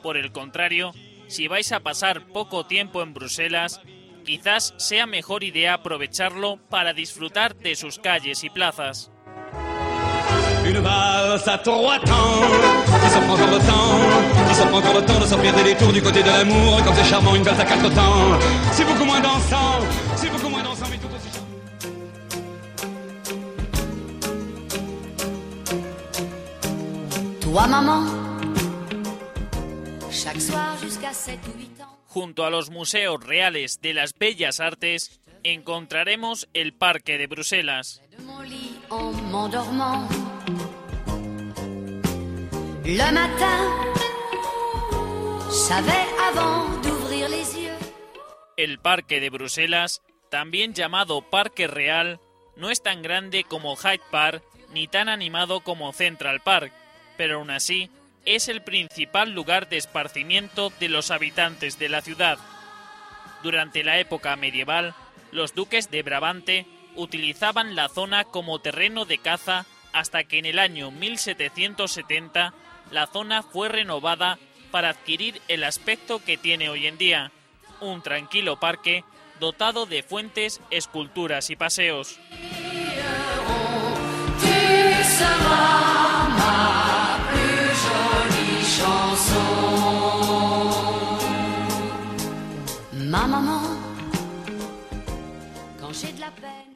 Por 0.02 0.16
el 0.16 0.32
contrario, 0.32 0.92
si 1.28 1.46
vais 1.46 1.70
a 1.70 1.78
pasar 1.78 2.26
poco 2.26 2.66
tiempo 2.66 3.04
en 3.04 3.14
Bruselas, 3.14 3.80
quizás 4.24 4.74
sea 4.76 5.06
mejor 5.06 5.44
idea 5.44 5.74
aprovecharlo 5.74 6.56
para 6.68 6.92
disfrutar 6.92 7.54
de 7.54 7.76
sus 7.76 8.00
calles 8.00 8.42
y 8.42 8.50
plazas. 8.50 9.12
Toi, 27.54 27.68
maman, 27.68 28.04
chaque 30.10 30.40
soir 30.40 30.76
jusqu'à 30.82 31.12
7 31.12 31.38
ou 31.46 31.56
8 31.56 31.82
ans. 31.82 31.98
Junto 32.12 32.42
a 32.42 32.50
los 32.50 32.68
museos 32.68 33.24
reales 33.24 33.80
de 33.80 33.94
las 33.94 34.12
bellas 34.12 34.58
artes, 34.58 35.20
encontraremos 35.46 36.48
el 36.52 36.72
Parque 36.72 37.16
de 37.16 37.28
Bruselas. 37.28 38.02
de 38.10 38.24
mon 38.24 38.42
lit 38.42 38.74
en 38.90 39.12
m'endormant. 39.30 40.08
Le 42.84 43.12
matin, 43.12 43.70
savais 45.52 46.08
avant 46.28 46.82
d'ouvrir 46.82 47.28
les 47.28 47.54
yeux. 47.56 47.78
El 48.56 48.80
Parque 48.80 49.20
de 49.20 49.30
Bruselas, 49.30 50.02
también 50.28 50.74
llamado 50.74 51.22
Parque 51.22 51.68
Real, 51.68 52.18
no 52.56 52.70
es 52.70 52.82
tan 52.82 53.00
grande 53.02 53.44
como 53.44 53.76
Hyde 53.76 54.02
Park 54.10 54.42
ni 54.72 54.88
tan 54.88 55.08
animado 55.08 55.60
como 55.60 55.92
Central 55.92 56.40
Park, 56.40 56.72
pero 57.16 57.38
aún 57.38 57.50
así 57.50 57.90
es 58.24 58.48
el 58.48 58.62
principal 58.62 59.32
lugar 59.32 59.68
de 59.68 59.76
esparcimiento 59.76 60.72
de 60.80 60.88
los 60.88 61.10
habitantes 61.10 61.78
de 61.78 61.88
la 61.88 62.00
ciudad. 62.00 62.38
Durante 63.42 63.84
la 63.84 63.98
época 63.98 64.36
medieval, 64.36 64.94
los 65.30 65.54
duques 65.54 65.90
de 65.90 66.02
Brabante 66.02 66.66
utilizaban 66.96 67.74
la 67.74 67.88
zona 67.88 68.24
como 68.24 68.60
terreno 68.60 69.04
de 69.04 69.18
caza 69.18 69.66
hasta 69.92 70.24
que 70.24 70.38
en 70.38 70.46
el 70.46 70.58
año 70.58 70.90
1770 70.90 72.54
la 72.90 73.06
zona 73.06 73.42
fue 73.42 73.68
renovada 73.68 74.38
para 74.70 74.90
adquirir 74.90 75.40
el 75.48 75.64
aspecto 75.64 76.24
que 76.24 76.36
tiene 76.36 76.68
hoy 76.68 76.86
en 76.86 76.98
día, 76.98 77.30
un 77.80 78.02
tranquilo 78.02 78.58
parque 78.58 79.04
dotado 79.40 79.86
de 79.86 80.02
fuentes, 80.02 80.60
esculturas 80.70 81.50
y 81.50 81.56
paseos. 81.56 82.18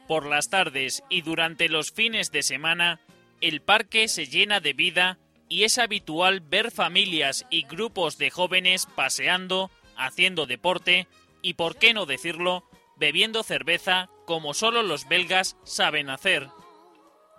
Por 0.06 0.26
las 0.26 0.48
tardes 0.48 1.02
y 1.10 1.22
durante 1.22 1.68
los 1.68 1.92
fines 1.92 2.32
de 2.32 2.42
semana, 2.42 3.00
el 3.40 3.60
parque 3.60 4.08
se 4.08 4.26
llena 4.26 4.60
de 4.60 4.72
vida 4.72 5.18
y 5.48 5.64
es 5.64 5.78
habitual 5.78 6.40
ver 6.40 6.70
familias 6.70 7.46
y 7.50 7.66
grupos 7.66 8.16
de 8.16 8.30
jóvenes 8.30 8.86
paseando, 8.94 9.70
haciendo 9.96 10.46
deporte 10.46 11.06
y, 11.42 11.54
por 11.54 11.76
qué 11.76 11.92
no 11.92 12.06
decirlo, 12.06 12.64
bebiendo 12.96 13.42
cerveza 13.42 14.08
como 14.24 14.54
solo 14.54 14.82
los 14.82 15.08
belgas 15.08 15.56
saben 15.64 16.10
hacer. 16.10 16.48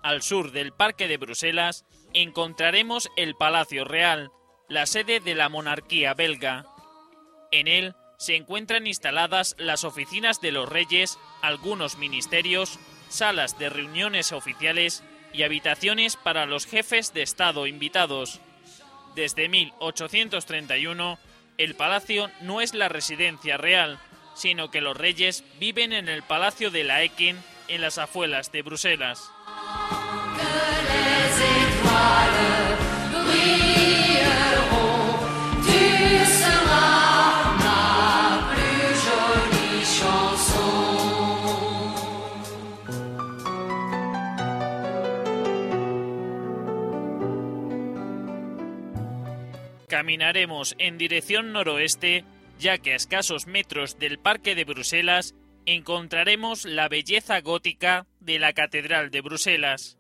Al 0.04 0.22
sur 0.22 0.52
del 0.52 0.72
Parque 0.72 1.08
de 1.08 1.18
Bruselas 1.18 1.86
encontraremos 2.14 3.10
el 3.18 3.36
Palacio 3.36 3.86
Real, 3.86 4.32
la 4.68 4.86
sede 4.86 5.20
de 5.20 5.36
la 5.36 5.50
monarquía 5.50 6.14
belga. 6.14 6.66
En 7.52 7.68
él 7.68 7.96
se 8.20 8.36
encuentran 8.36 8.86
instaladas 8.86 9.56
las 9.58 9.86
oficinas 9.86 10.42
de 10.42 10.52
los 10.52 10.68
reyes, 10.68 11.18
algunos 11.42 11.98
ministerios, 11.98 12.78
salas 13.08 13.58
de 13.58 13.70
reuniones 13.70 14.34
oficiales 14.34 15.04
y 15.32 15.44
habitaciones 15.44 16.18
para 16.18 16.46
los 16.46 16.66
jefes 16.66 17.14
de 17.14 17.22
Estado 17.22 17.66
invitados. 17.66 18.42
Desde 19.16 19.48
1831, 19.48 21.18
el 21.58 21.76
palacio 21.76 22.30
no 22.42 22.60
es 22.60 22.74
la 22.74 22.90
residencia 22.90 23.56
real, 23.56 24.00
sino 24.36 24.70
que 24.70 24.82
los 24.82 24.98
reyes 24.98 25.46
viven 25.58 25.94
en 25.94 26.10
el 26.10 26.22
Palacio 26.22 26.72
de 26.72 26.84
la 26.84 27.02
en 27.02 27.82
las 27.82 27.98
afueras 27.98 28.52
de 28.52 28.62
Bruselas. 28.64 29.32
caminaremos 50.10 50.74
en 50.80 50.98
dirección 50.98 51.54
noroeste, 51.54 52.26
ya 52.58 52.80
que 52.80 52.94
a 52.94 52.96
escasos 52.96 53.46
metros 53.46 54.00
del 54.00 54.18
Parque 54.18 54.56
de 54.56 54.64
Bruselas 54.64 55.36
encontraremos 55.68 56.66
la 56.66 56.90
belleza 56.90 57.40
gótica 57.42 58.08
de 58.20 58.40
la 58.40 58.54
Catedral 58.54 59.12
de 59.12 59.22
Bruselas. 59.22 60.00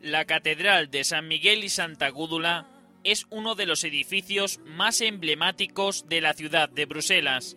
La 0.00 0.24
Catedral 0.24 0.90
de 0.90 1.04
San 1.04 1.28
Miguel 1.28 1.62
y 1.62 1.68
Santa 1.68 2.08
Gúdula 2.08 2.73
es 3.04 3.26
uno 3.30 3.54
de 3.54 3.66
los 3.66 3.84
edificios 3.84 4.60
más 4.64 5.00
emblemáticos 5.00 6.08
de 6.08 6.20
la 6.20 6.34
ciudad 6.34 6.68
de 6.68 6.86
Bruselas. 6.86 7.56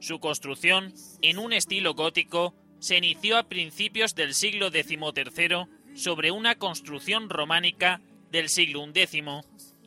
Su 0.00 0.20
construcción, 0.20 0.94
en 1.20 1.38
un 1.38 1.52
estilo 1.52 1.94
gótico, 1.94 2.54
se 2.78 2.96
inició 2.96 3.38
a 3.38 3.48
principios 3.48 4.14
del 4.14 4.34
siglo 4.34 4.70
XIII 4.70 5.66
sobre 5.94 6.30
una 6.30 6.54
construcción 6.56 7.28
románica 7.28 8.00
del 8.30 8.48
siglo 8.48 8.84
XI 8.84 9.22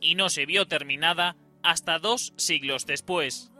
y 0.00 0.14
no 0.14 0.28
se 0.28 0.46
vio 0.46 0.66
terminada 0.66 1.36
hasta 1.62 1.98
dos 1.98 2.32
siglos 2.36 2.86
después. 2.86 3.50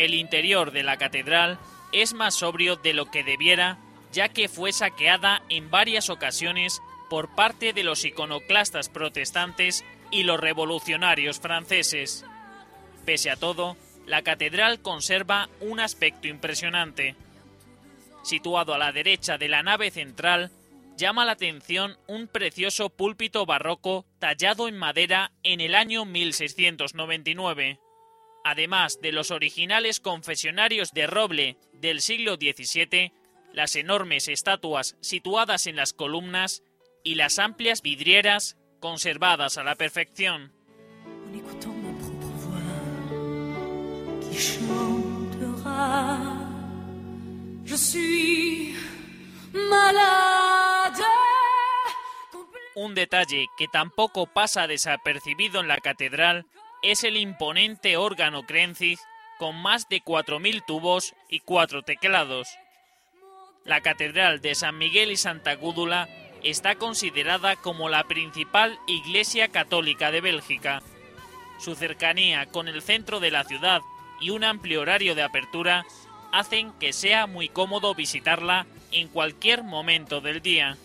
El 0.00 0.14
interior 0.14 0.70
de 0.70 0.82
la 0.82 0.96
catedral 0.96 1.58
es 1.92 2.14
más 2.14 2.34
sobrio 2.34 2.76
de 2.76 2.94
lo 2.94 3.10
que 3.10 3.22
debiera, 3.22 3.76
ya 4.12 4.30
que 4.30 4.48
fue 4.48 4.72
saqueada 4.72 5.42
en 5.50 5.70
varias 5.70 6.08
ocasiones 6.08 6.80
por 7.10 7.34
parte 7.34 7.74
de 7.74 7.84
los 7.84 8.06
iconoclastas 8.06 8.88
protestantes 8.88 9.84
y 10.10 10.22
los 10.22 10.40
revolucionarios 10.40 11.38
franceses. 11.38 12.24
Pese 13.04 13.28
a 13.28 13.36
todo, 13.36 13.76
la 14.06 14.22
catedral 14.22 14.80
conserva 14.80 15.50
un 15.60 15.80
aspecto 15.80 16.28
impresionante. 16.28 17.14
Situado 18.22 18.72
a 18.72 18.78
la 18.78 18.92
derecha 18.92 19.36
de 19.36 19.48
la 19.50 19.62
nave 19.62 19.90
central, 19.90 20.50
llama 20.96 21.26
la 21.26 21.32
atención 21.32 21.98
un 22.06 22.26
precioso 22.26 22.88
púlpito 22.88 23.44
barroco 23.44 24.06
tallado 24.18 24.66
en 24.66 24.78
madera 24.78 25.32
en 25.42 25.60
el 25.60 25.74
año 25.74 26.06
1699 26.06 27.80
además 28.44 29.00
de 29.00 29.12
los 29.12 29.30
originales 29.30 30.00
confesionarios 30.00 30.92
de 30.92 31.06
roble 31.06 31.56
del 31.72 32.00
siglo 32.00 32.36
XVII, 32.36 33.12
las 33.52 33.76
enormes 33.76 34.28
estatuas 34.28 34.96
situadas 35.00 35.66
en 35.66 35.76
las 35.76 35.92
columnas 35.92 36.62
y 37.02 37.14
las 37.14 37.38
amplias 37.38 37.82
vidrieras 37.82 38.56
conservadas 38.80 39.58
a 39.58 39.64
la 39.64 39.74
perfección. 39.74 40.52
Un 52.74 52.94
detalle 52.94 53.46
que 53.58 53.68
tampoco 53.68 54.26
pasa 54.26 54.66
desapercibido 54.66 55.60
en 55.60 55.68
la 55.68 55.78
catedral 55.78 56.46
es 56.82 57.04
el 57.04 57.16
imponente 57.16 57.96
órgano 57.96 58.44
Krenzig 58.46 58.98
con 59.38 59.60
más 59.60 59.88
de 59.88 60.02
4.000 60.02 60.64
tubos 60.66 61.14
y 61.28 61.40
cuatro 61.40 61.82
teclados. 61.82 62.48
La 63.64 63.80
Catedral 63.80 64.40
de 64.40 64.54
San 64.54 64.78
Miguel 64.78 65.10
y 65.10 65.16
Santa 65.16 65.54
Gúdula 65.54 66.08
está 66.42 66.74
considerada 66.76 67.56
como 67.56 67.88
la 67.88 68.04
principal 68.04 68.78
iglesia 68.86 69.48
católica 69.48 70.10
de 70.10 70.20
Bélgica. 70.20 70.82
Su 71.58 71.74
cercanía 71.74 72.46
con 72.46 72.68
el 72.68 72.80
centro 72.82 73.20
de 73.20 73.30
la 73.30 73.44
ciudad 73.44 73.82
y 74.20 74.30
un 74.30 74.44
amplio 74.44 74.80
horario 74.80 75.14
de 75.14 75.22
apertura 75.22 75.84
hacen 76.32 76.72
que 76.78 76.92
sea 76.92 77.26
muy 77.26 77.48
cómodo 77.48 77.94
visitarla 77.94 78.66
en 78.92 79.08
cualquier 79.08 79.62
momento 79.62 80.20
del 80.20 80.40
día. 80.40 80.76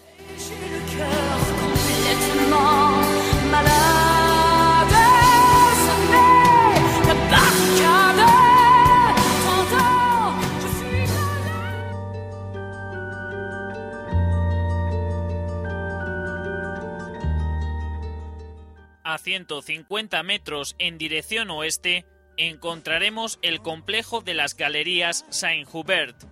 A 19.07 19.19
150 19.19 20.23
metros 20.23 20.75
en 20.79 20.97
dirección 20.97 21.51
oeste 21.51 22.07
encontraremos 22.37 23.37
el 23.43 23.61
complejo 23.61 24.21
de 24.21 24.33
las 24.33 24.57
Galerías 24.57 25.27
Saint-Hubert. 25.29 26.23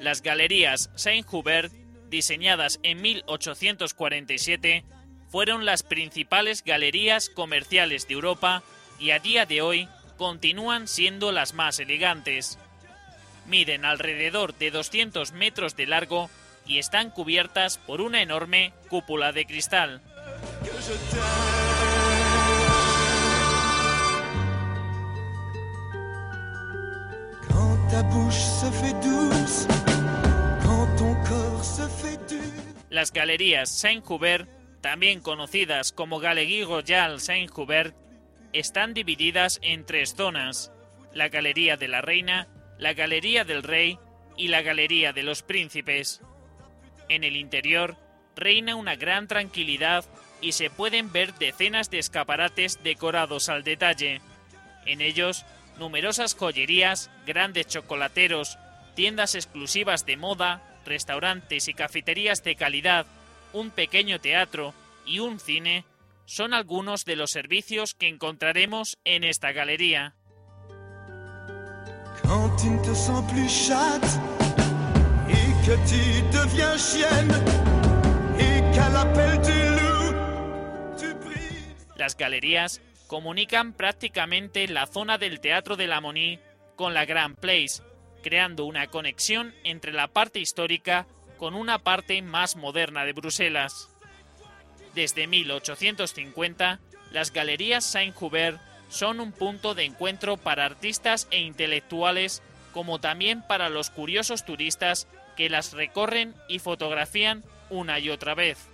Las 0.00 0.22
Galerías 0.22 0.90
Saint-Hubert, 0.96 1.72
diseñadas 2.10 2.80
en 2.82 3.00
1847, 3.00 4.84
fueron 5.28 5.64
las 5.64 5.84
principales 5.84 6.64
galerías 6.64 7.28
comerciales 7.28 8.08
de 8.08 8.14
Europa 8.14 8.64
y 8.98 9.12
a 9.12 9.20
día 9.20 9.46
de 9.46 9.62
hoy 9.62 9.88
continúan 10.16 10.88
siendo 10.88 11.32
las 11.32 11.54
más 11.54 11.78
elegantes. 11.78 12.58
Miden 13.46 13.84
alrededor 13.84 14.54
de 14.54 14.70
200 14.70 15.32
metros 15.32 15.76
de 15.76 15.86
largo 15.86 16.30
y 16.66 16.78
están 16.78 17.10
cubiertas 17.10 17.78
por 17.78 18.00
una 18.00 18.22
enorme 18.22 18.72
cúpula 18.88 19.32
de 19.32 19.44
cristal. 19.44 20.00
Las 32.90 33.12
galerías 33.12 33.68
Saint-Hubert, 33.70 34.48
también 34.80 35.20
conocidas 35.20 35.92
como 35.92 36.18
Galerie 36.18 36.64
Royale 36.64 37.18
Saint-Hubert, 37.18 37.94
están 38.54 38.94
divididas 38.94 39.58
en 39.62 39.84
tres 39.84 40.14
zonas: 40.14 40.72
la 41.12 41.28
Galería 41.28 41.76
de 41.76 41.88
la 41.88 42.00
Reina, 42.00 42.48
la 42.78 42.94
Galería 42.94 43.44
del 43.44 43.62
Rey 43.62 43.98
y 44.36 44.48
la 44.48 44.62
Galería 44.62 45.12
de 45.12 45.22
los 45.22 45.42
Príncipes. 45.42 46.22
En 47.08 47.22
el 47.22 47.36
interior 47.36 47.96
reina 48.34 48.74
una 48.76 48.96
gran 48.96 49.28
tranquilidad 49.28 50.04
y 50.40 50.52
se 50.52 50.70
pueden 50.70 51.12
ver 51.12 51.34
decenas 51.34 51.90
de 51.90 51.98
escaparates 51.98 52.82
decorados 52.82 53.48
al 53.48 53.62
detalle. 53.62 54.20
En 54.86 55.00
ellos, 55.00 55.44
numerosas 55.78 56.34
joyerías, 56.34 57.10
grandes 57.26 57.66
chocolateros, 57.66 58.58
tiendas 58.94 59.34
exclusivas 59.34 60.06
de 60.06 60.16
moda, 60.16 60.62
restaurantes 60.84 61.68
y 61.68 61.74
cafeterías 61.74 62.42
de 62.44 62.56
calidad, 62.56 63.06
un 63.52 63.70
pequeño 63.70 64.20
teatro 64.20 64.74
y 65.06 65.20
un 65.20 65.38
cine 65.40 65.84
son 66.26 66.54
algunos 66.54 67.04
de 67.04 67.16
los 67.16 67.30
servicios 67.30 67.94
que 67.94 68.08
encontraremos 68.08 68.98
en 69.04 69.24
esta 69.24 69.52
galería. 69.52 70.14
Quand 72.22 72.56
tu 72.56 72.70
ne 72.70 72.78
te 72.82 72.94
sens 72.94 73.30
plus 73.30 73.48
chatte 73.48 74.06
et 75.28 75.66
que 75.66 75.76
tu 75.86 76.22
deviens 76.32 76.78
chienne 76.78 77.32
et 78.38 78.62
qu'à 78.74 78.88
l'appel 78.88 79.40
du 79.42 79.60
loup, 79.76 80.96
tu 80.96 81.14
brises. 81.26 81.76
Las 81.96 82.16
galerías 82.16 82.80
comunican 83.08 83.74
prácticamente 83.74 84.66
la 84.68 84.86
zona 84.86 85.18
del 85.18 85.40
Teatro 85.40 85.76
de 85.76 85.86
la 85.86 86.00
Monnaie 86.00 86.40
con 86.76 86.94
la 86.94 87.04
Grand 87.04 87.36
Place, 87.36 87.82
creando 88.22 88.64
una 88.64 88.86
conexión 88.86 89.54
entre 89.64 89.92
la 89.92 90.08
parte 90.08 90.40
histórica 90.40 91.06
con 91.36 91.54
una 91.54 91.78
parte 91.78 92.20
más 92.22 92.56
moderna 92.56 93.04
de 93.04 93.12
Bruselas. 93.12 93.93
Desde 94.94 95.26
1850, 95.26 96.78
las 97.10 97.32
galerías 97.32 97.84
Saint-Hubert 97.84 98.60
son 98.88 99.18
un 99.18 99.32
punto 99.32 99.74
de 99.74 99.84
encuentro 99.84 100.36
para 100.36 100.64
artistas 100.64 101.26
e 101.30 101.40
intelectuales, 101.40 102.42
como 102.72 103.00
también 103.00 103.42
para 103.42 103.68
los 103.68 103.90
curiosos 103.90 104.44
turistas 104.44 105.08
que 105.36 105.50
las 105.50 105.72
recorren 105.72 106.34
y 106.48 106.60
fotografían 106.60 107.44
una 107.70 107.98
y 107.98 108.10
otra 108.10 108.34
vez. 108.34 108.68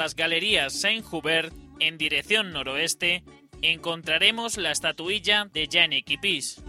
Las 0.00 0.16
galerías 0.16 0.80
Saint-Hubert, 0.80 1.52
en 1.78 1.98
dirección 1.98 2.54
noroeste, 2.54 3.22
encontraremos 3.60 4.56
la 4.56 4.70
estatuilla 4.70 5.44
de 5.52 5.68
Jeanne 5.68 6.02
Kipis. 6.04 6.62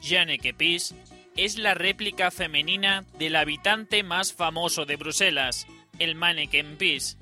Jeanne 0.00 0.38
Kepis 0.40 0.96
es 1.36 1.58
la 1.58 1.74
réplica 1.74 2.32
femenina 2.32 3.04
del 3.16 3.36
habitante 3.36 4.02
más 4.02 4.32
famoso 4.32 4.86
de 4.86 4.96
Bruselas, 4.96 5.68
el 6.00 6.16
Manneken 6.16 6.76
Pis. 6.78 7.16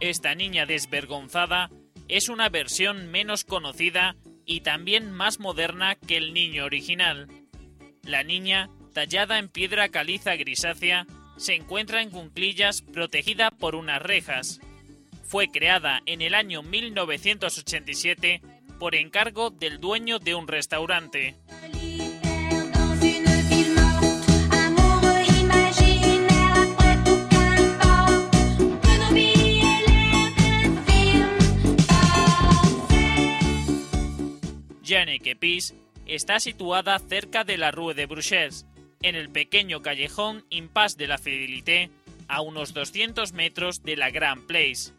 Esta 0.00 0.34
niña 0.34 0.64
desvergonzada 0.64 1.70
es 2.06 2.28
una 2.28 2.48
versión 2.48 3.10
menos 3.10 3.44
conocida 3.44 4.16
y 4.46 4.60
también 4.60 5.10
más 5.10 5.40
moderna 5.40 5.96
que 5.96 6.16
el 6.16 6.32
niño 6.32 6.64
original. 6.64 7.28
La 8.04 8.22
niña, 8.22 8.70
tallada 8.94 9.38
en 9.38 9.48
piedra 9.48 9.88
caliza 9.88 10.36
grisácea, 10.36 11.06
se 11.36 11.54
encuentra 11.54 12.00
en 12.00 12.10
cunclillas 12.10 12.82
protegida 12.82 13.50
por 13.50 13.74
unas 13.74 14.00
rejas. 14.00 14.60
Fue 15.24 15.50
creada 15.50 16.00
en 16.06 16.22
el 16.22 16.34
año 16.34 16.62
1987 16.62 18.40
por 18.78 18.94
encargo 18.94 19.50
del 19.50 19.80
dueño 19.80 20.20
de 20.20 20.36
un 20.36 20.46
restaurante. 20.46 21.34
Jeanne 34.88 35.20
Kepis 35.20 35.74
está 36.06 36.40
situada 36.40 36.98
cerca 36.98 37.44
de 37.44 37.58
la 37.58 37.70
Rue 37.70 37.92
de 37.92 38.06
Bruxelles, 38.06 38.64
en 39.02 39.16
el 39.16 39.28
pequeño 39.28 39.82
callejón 39.82 40.46
Impasse 40.48 40.96
de 40.96 41.06
la 41.06 41.18
Fidelité, 41.18 41.90
a 42.26 42.40
unos 42.40 42.72
200 42.72 43.34
metros 43.34 43.82
de 43.82 43.96
la 43.96 44.10
Grand 44.10 44.46
Place. 44.46 44.94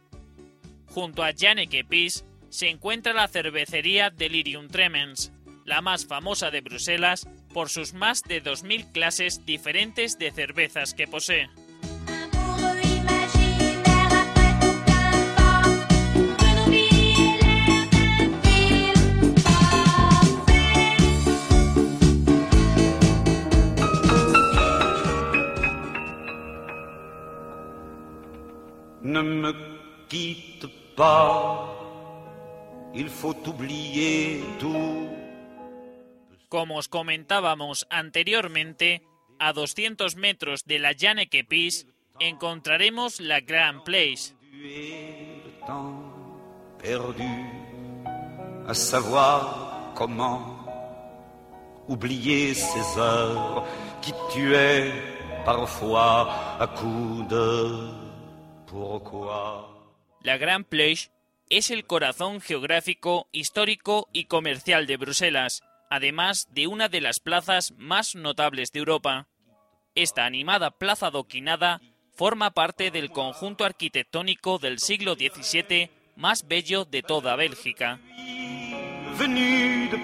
Junto 0.89 1.23
a 1.23 1.31
Jeanne 1.31 1.67
Kepis 1.67 2.23
se 2.49 2.69
encuentra 2.69 3.13
la 3.13 3.27
cervecería 3.27 4.11
Delirium 4.11 4.67
Tremens, 4.67 5.31
la 5.65 5.81
más 5.81 6.05
famosa 6.05 6.51
de 6.51 6.61
Bruselas 6.61 7.27
por 7.51 7.69
sus 7.69 7.93
más 7.93 8.21
de 8.21 8.43
2.000 8.43 8.91
clases 8.91 9.43
diferentes 9.43 10.19
de 10.19 10.29
cervezas 10.29 10.93
que 10.93 11.07
posee. 11.07 11.49
Ne 29.01 29.21
me 29.21 29.53
quitte 30.09 30.67
pas, 30.95 31.69
il 32.93 33.09
faut 33.09 33.37
oublier 33.47 34.41
tout. 34.59 35.09
Como 36.49 36.77
os 36.77 36.87
comentábamos 36.87 37.85
anteriormente, 37.89 39.01
a 39.39 39.53
200 39.53 40.15
metros 40.15 40.65
de 40.65 40.79
la 40.79 40.93
Janneke 40.93 41.43
Pis 41.43 41.85
encontraremos 42.19 43.21
la 43.21 43.39
Grand 43.39 43.83
Place, 43.83 44.35
perdu, 46.81 47.45
à 48.67 48.73
savoir 48.73 49.93
comment 49.95 50.57
oublier 51.87 52.53
ces 52.53 52.99
heures 52.99 53.65
qui 54.01 54.13
tuaient 54.31 54.91
parfois 55.45 56.29
à 56.59 56.67
coups 56.67 57.27
de. 57.29 58.08
La 60.21 60.37
Grand 60.37 60.65
Place 60.65 61.11
es 61.49 61.71
el 61.71 61.85
corazón 61.85 62.41
geográfico, 62.41 63.27
histórico 63.31 64.07
y 64.13 64.25
comercial 64.25 64.85
de 64.85 64.97
Bruselas, 64.97 65.63
además 65.89 66.47
de 66.51 66.67
una 66.67 66.89
de 66.89 67.01
las 67.01 67.19
plazas 67.19 67.73
más 67.77 68.15
notables 68.15 68.71
de 68.71 68.79
Europa. 68.79 69.27
Esta 69.95 70.25
animada 70.25 70.71
plaza 70.71 71.07
adoquinada 71.07 71.81
forma 72.13 72.51
parte 72.51 72.91
del 72.91 73.11
conjunto 73.11 73.65
arquitectónico 73.65 74.59
del 74.59 74.79
siglo 74.79 75.15
XVII 75.15 75.89
más 76.15 76.47
bello 76.47 76.85
de 76.85 77.01
toda 77.01 77.35
Bélgica. 77.35 77.99
Venu 79.19 79.89
de 79.89 79.97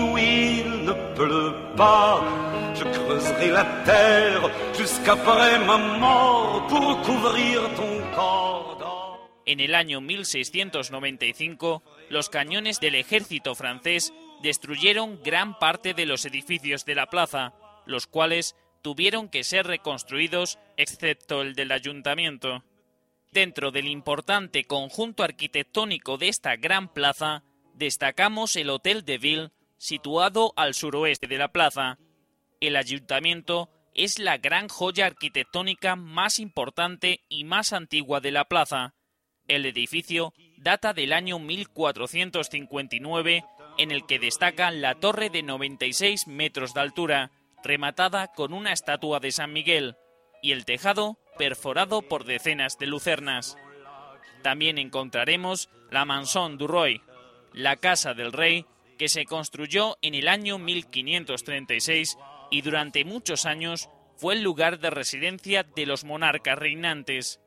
où 0.00 0.16
il 0.16 0.84
ne 0.86 1.76
pas, 1.76 2.24
je 2.74 2.84
creuserai 2.84 3.50
la 3.50 3.64
terre 3.84 4.50
jusqu'après 4.74 5.58
ma 5.58 5.76
mort 5.76 6.66
pour 6.66 7.02
couvrir 7.02 7.60
ton 7.74 8.00
corps. 8.14 8.56
En 9.46 9.60
el 9.60 9.74
año 9.74 10.00
1695, 10.00 11.82
los 12.08 12.30
cañones 12.30 12.80
del 12.80 12.94
ejército 12.94 13.54
francés 13.54 14.14
destruyeron 14.42 15.20
gran 15.22 15.58
parte 15.58 15.92
de 15.92 16.06
los 16.06 16.24
edificios 16.24 16.86
de 16.86 16.94
la 16.94 17.06
plaza, 17.06 17.52
los 17.84 18.06
cuales 18.06 18.56
tuvieron 18.80 19.28
que 19.28 19.44
ser 19.44 19.66
reconstruidos 19.66 20.58
excepto 20.78 21.42
el 21.42 21.54
del 21.54 21.70
ayuntamiento. 21.70 22.64
Dentro 23.30 23.70
del 23.72 23.88
importante 23.88 24.64
conjunto 24.64 25.22
arquitectónico 25.22 26.16
de 26.16 26.28
esta 26.28 26.56
gran 26.56 26.88
plaza, 26.88 27.44
destacamos 27.76 28.56
el 28.56 28.70
Hotel 28.70 29.04
de 29.04 29.18
Ville, 29.18 29.50
situado 29.76 30.52
al 30.56 30.74
suroeste 30.74 31.26
de 31.26 31.38
la 31.38 31.52
plaza. 31.52 31.98
El 32.60 32.76
ayuntamiento 32.76 33.70
es 33.94 34.18
la 34.18 34.38
gran 34.38 34.68
joya 34.68 35.06
arquitectónica 35.06 35.94
más 35.94 36.40
importante 36.40 37.20
y 37.28 37.44
más 37.44 37.72
antigua 37.72 38.20
de 38.20 38.32
la 38.32 38.46
plaza. 38.46 38.94
El 39.46 39.66
edificio 39.66 40.32
data 40.56 40.92
del 40.92 41.12
año 41.12 41.38
1459, 41.38 43.44
en 43.78 43.90
el 43.90 44.06
que 44.06 44.18
destaca 44.18 44.70
la 44.70 44.94
torre 44.94 45.30
de 45.30 45.42
96 45.42 46.26
metros 46.26 46.74
de 46.74 46.80
altura, 46.80 47.30
rematada 47.62 48.28
con 48.28 48.54
una 48.54 48.72
estatua 48.72 49.20
de 49.20 49.32
San 49.32 49.52
Miguel, 49.52 49.96
y 50.42 50.52
el 50.52 50.64
tejado 50.64 51.18
perforado 51.38 52.02
por 52.02 52.24
decenas 52.24 52.78
de 52.78 52.86
lucernas. 52.86 53.56
También 54.42 54.78
encontraremos 54.78 55.68
la 55.90 56.04
Mansion 56.04 56.58
du 56.58 56.66
Roi, 56.66 57.00
la 57.56 57.76
casa 57.76 58.14
del 58.14 58.32
rey, 58.32 58.66
que 58.98 59.08
se 59.08 59.24
construyó 59.24 59.96
en 60.02 60.14
el 60.14 60.28
año 60.28 60.58
1536 60.58 62.16
y 62.50 62.60
durante 62.60 63.04
muchos 63.04 63.46
años 63.46 63.88
fue 64.16 64.34
el 64.34 64.42
lugar 64.42 64.78
de 64.78 64.90
residencia 64.90 65.62
de 65.64 65.86
los 65.86 66.04
monarcas 66.04 66.58
reinantes. 66.58 67.40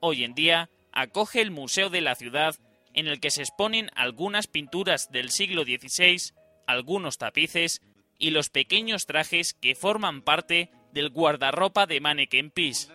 Hoy 0.00 0.24
en 0.24 0.34
día 0.34 0.70
acoge 0.92 1.40
el 1.40 1.50
Museo 1.50 1.90
de 1.90 2.00
la 2.00 2.14
Ciudad, 2.14 2.54
en 2.94 3.08
el 3.08 3.20
que 3.20 3.30
se 3.30 3.42
exponen 3.42 3.90
algunas 3.94 4.46
pinturas 4.46 5.10
del 5.10 5.30
siglo 5.30 5.64
XVI, 5.64 6.32
algunos 6.66 7.18
tapices 7.18 7.82
y 8.18 8.30
los 8.30 8.48
pequeños 8.48 9.06
trajes 9.06 9.54
que 9.54 9.74
forman 9.74 10.22
parte 10.22 10.70
del 10.92 11.10
guardarropa 11.10 11.86
de 11.86 12.00
Manneken 12.00 12.50
Pis. 12.50 12.90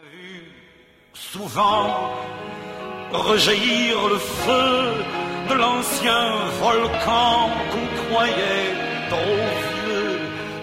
De 5.50 5.56
l'ancien 5.56 6.46
volcan 6.60 7.50
qu'on 7.72 7.88
croyait 8.04 8.74
trop 9.10 9.44
vieux. 9.72 10.20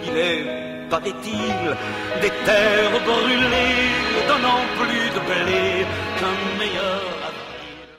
Il 0.07 0.17
est, 0.17 0.89
paraît-il, 0.89 2.21
des 2.21 2.29
terres 2.45 2.99
brûlées, 3.03 4.27
donnant 4.27 4.63
plus 4.79 5.09
de 5.15 5.21
blé 5.29 5.85
qu'un 6.17 6.59
meilleur. 6.59 7.15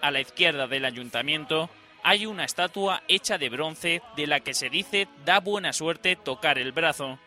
A 0.03 0.11
la 0.13 0.21
izquierda 0.21 0.69
del 0.69 0.85
ayuntamiento 0.85 1.69
hay 2.05 2.27
una 2.27 2.45
estatua 2.45 3.03
hecha 3.09 3.37
de 3.37 3.49
bronce 3.49 4.01
de 4.17 4.27
la 4.29 4.39
que 4.39 4.55
se 4.55 4.71
dice 4.71 5.09
da 5.25 5.41
buena 5.41 5.73
suerte 5.73 6.15
tocar 6.15 6.57
el 6.57 6.71
brazo. 6.71 7.19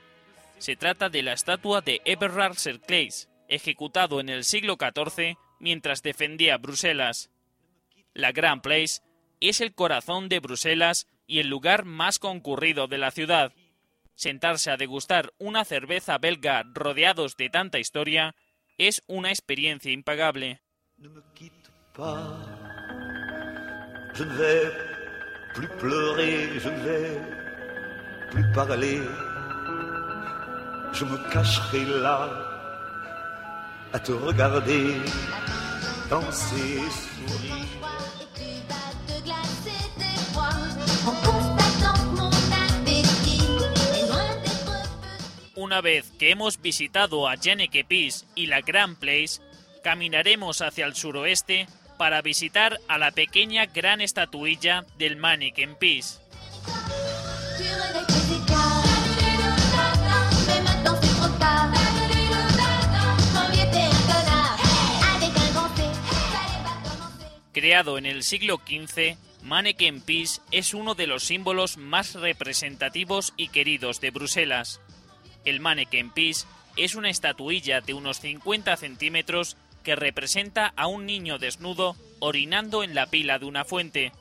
Se 0.58 0.78
trata 0.78 1.10
de 1.10 1.22
la 1.22 1.34
estatua 1.34 1.82
de 1.82 2.02
Eberhard 2.06 2.56
Serclaes, 2.56 3.28
ejecutado 3.50 4.22
en 4.22 4.30
el 4.30 4.46
siglo 4.46 4.78
XIV 4.80 5.36
mientras 5.60 6.02
defendía 6.02 6.58
Bruselas. 6.58 7.30
La 8.14 8.32
Grand 8.32 8.62
Place 8.62 9.02
es 9.40 9.62
el 9.62 9.74
corazón 9.74 10.30
de 10.30 10.40
Bruselas 10.40 11.08
y 11.28 11.40
el 11.40 11.48
lugar 11.48 11.86
más 11.86 12.20
concurrido 12.20 12.88
de 12.88 12.98
la 12.98 13.12
ciudad. 13.12 13.54
Sentarse 14.16 14.72
a 14.72 14.78
degustar 14.78 15.34
una 15.38 15.64
cerveza 15.66 16.18
belga 16.18 16.64
rodeados 16.74 17.38
de 17.38 17.50
tanta 17.50 17.80
historia 17.80 18.36
es 18.78 19.04
una 19.08 19.30
experiencia 19.30 19.92
impagable. 19.92 20.62
Ne 20.98 21.10
me 21.10 21.22
je 24.20 24.24
ne 24.26 24.34
vais 24.34 24.72
plus 25.54 25.68
pleurer, 25.80 26.50
je 26.60 26.70
vais 26.70 27.22
plus 28.32 28.46
parler. 28.54 29.00
Me 31.02 31.32
cacherai 31.32 31.86
là 31.86 32.30
à 33.94 34.00
te 34.00 34.12
regarder 34.12 34.96
danser, 36.10 36.82
sourire. 37.28 37.59
Una 45.70 45.82
vez 45.82 46.12
que 46.18 46.32
hemos 46.32 46.60
visitado 46.60 47.28
a 47.28 47.38
Jenneke 47.38 47.84
Peace 47.84 48.26
y 48.34 48.48
la 48.48 48.62
Grand 48.62 48.98
Place, 48.98 49.40
caminaremos 49.84 50.64
hacia 50.64 50.88
el 50.88 50.96
suroeste 50.96 51.68
para 51.96 52.24
visitar 52.24 52.80
a 52.88 52.98
la 52.98 53.12
pequeña 53.12 53.68
gran 53.68 54.02
estatuilla 54.02 54.84
del 54.98 55.18
Mannequin 55.18 55.76
Peace. 55.76 56.18
Creado 67.54 68.00
en 68.00 68.08
el 68.08 68.24
siglo 68.24 68.60
XV, 68.68 69.18
Mannequin 69.44 70.02
Peace 70.02 70.42
es 70.50 70.74
uno 70.74 70.96
de 70.96 71.06
los 71.06 71.26
símbolos 71.26 71.78
más 71.78 72.16
representativos 72.16 73.36
y 73.38 73.50
queridos 73.50 74.02
de 74.02 74.10
Bruselas. 74.10 74.82
El 75.46 75.60
Mannequin 75.60 76.12
Peace 76.12 76.46
es 76.76 76.96
una 76.96 77.10
estatuilla 77.10 77.82
de 77.82 77.94
unos 77.94 78.20
50 78.20 78.76
centímetros 78.78 79.58
que 79.84 79.96
representa 79.96 80.74
a 80.76 80.88
un 80.88 81.06
niño 81.06 81.38
desnudo 81.38 81.96
orinando 82.20 82.84
en 82.84 82.96
la 82.96 83.08
pila 83.08 83.40
de 83.40 83.46
una 83.46 83.66
fuente. 83.66 84.12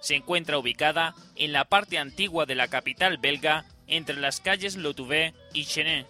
Se 0.00 0.14
encuentra 0.14 0.58
ubicada 0.58 1.14
en 1.36 1.52
la 1.52 1.64
parte 1.64 1.98
antigua 1.98 2.46
de 2.46 2.54
la 2.54 2.68
capital 2.68 3.18
belga, 3.18 3.64
entre 3.86 4.16
las 4.16 4.40
calles 4.40 4.76
Lotouvé 4.76 5.34
y 5.52 5.64
Chenet. 5.64 6.06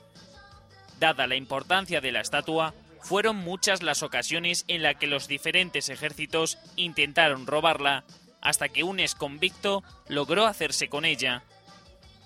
Dada 0.99 1.27
la 1.27 1.37
importancia 1.37 2.01
de 2.01 2.13
la 2.13 2.21
estatua, 2.21 2.75
fueron 3.01 3.37
muchas 3.37 3.83
las 3.83 4.03
ocasiones 4.03 4.65
en 4.69 4.83
las 4.83 4.97
que 4.97 5.07
los 5.07 5.29
diferentes 5.29 5.89
ejércitos 5.89 6.59
intentaron 6.77 7.47
robarla, 7.47 8.05
hasta 8.43 8.69
que 8.69 8.85
un 8.85 9.01
exconvicto 9.01 9.83
logró 10.09 10.47
hacerse 10.47 10.89
con 10.89 11.05
ella. 11.05 11.43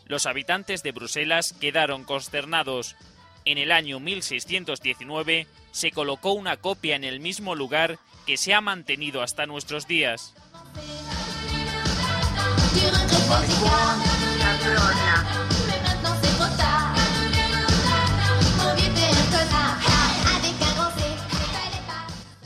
Los 0.06 0.26
habitantes 0.26 0.82
de 0.82 0.92
Bruselas 0.92 1.54
quedaron 1.60 2.04
consternados. 2.04 2.96
En 3.44 3.58
el 3.58 3.72
año 3.72 4.00
1619 4.00 5.46
se 5.72 5.90
colocó 5.90 6.32
una 6.32 6.56
copia 6.56 6.96
en 6.96 7.04
el 7.04 7.20
mismo 7.20 7.54
lugar 7.54 7.98
que 8.26 8.36
se 8.36 8.54
ha 8.54 8.60
mantenido 8.60 9.22
hasta 9.22 9.46
nuestros 9.46 9.86
días. 9.86 10.34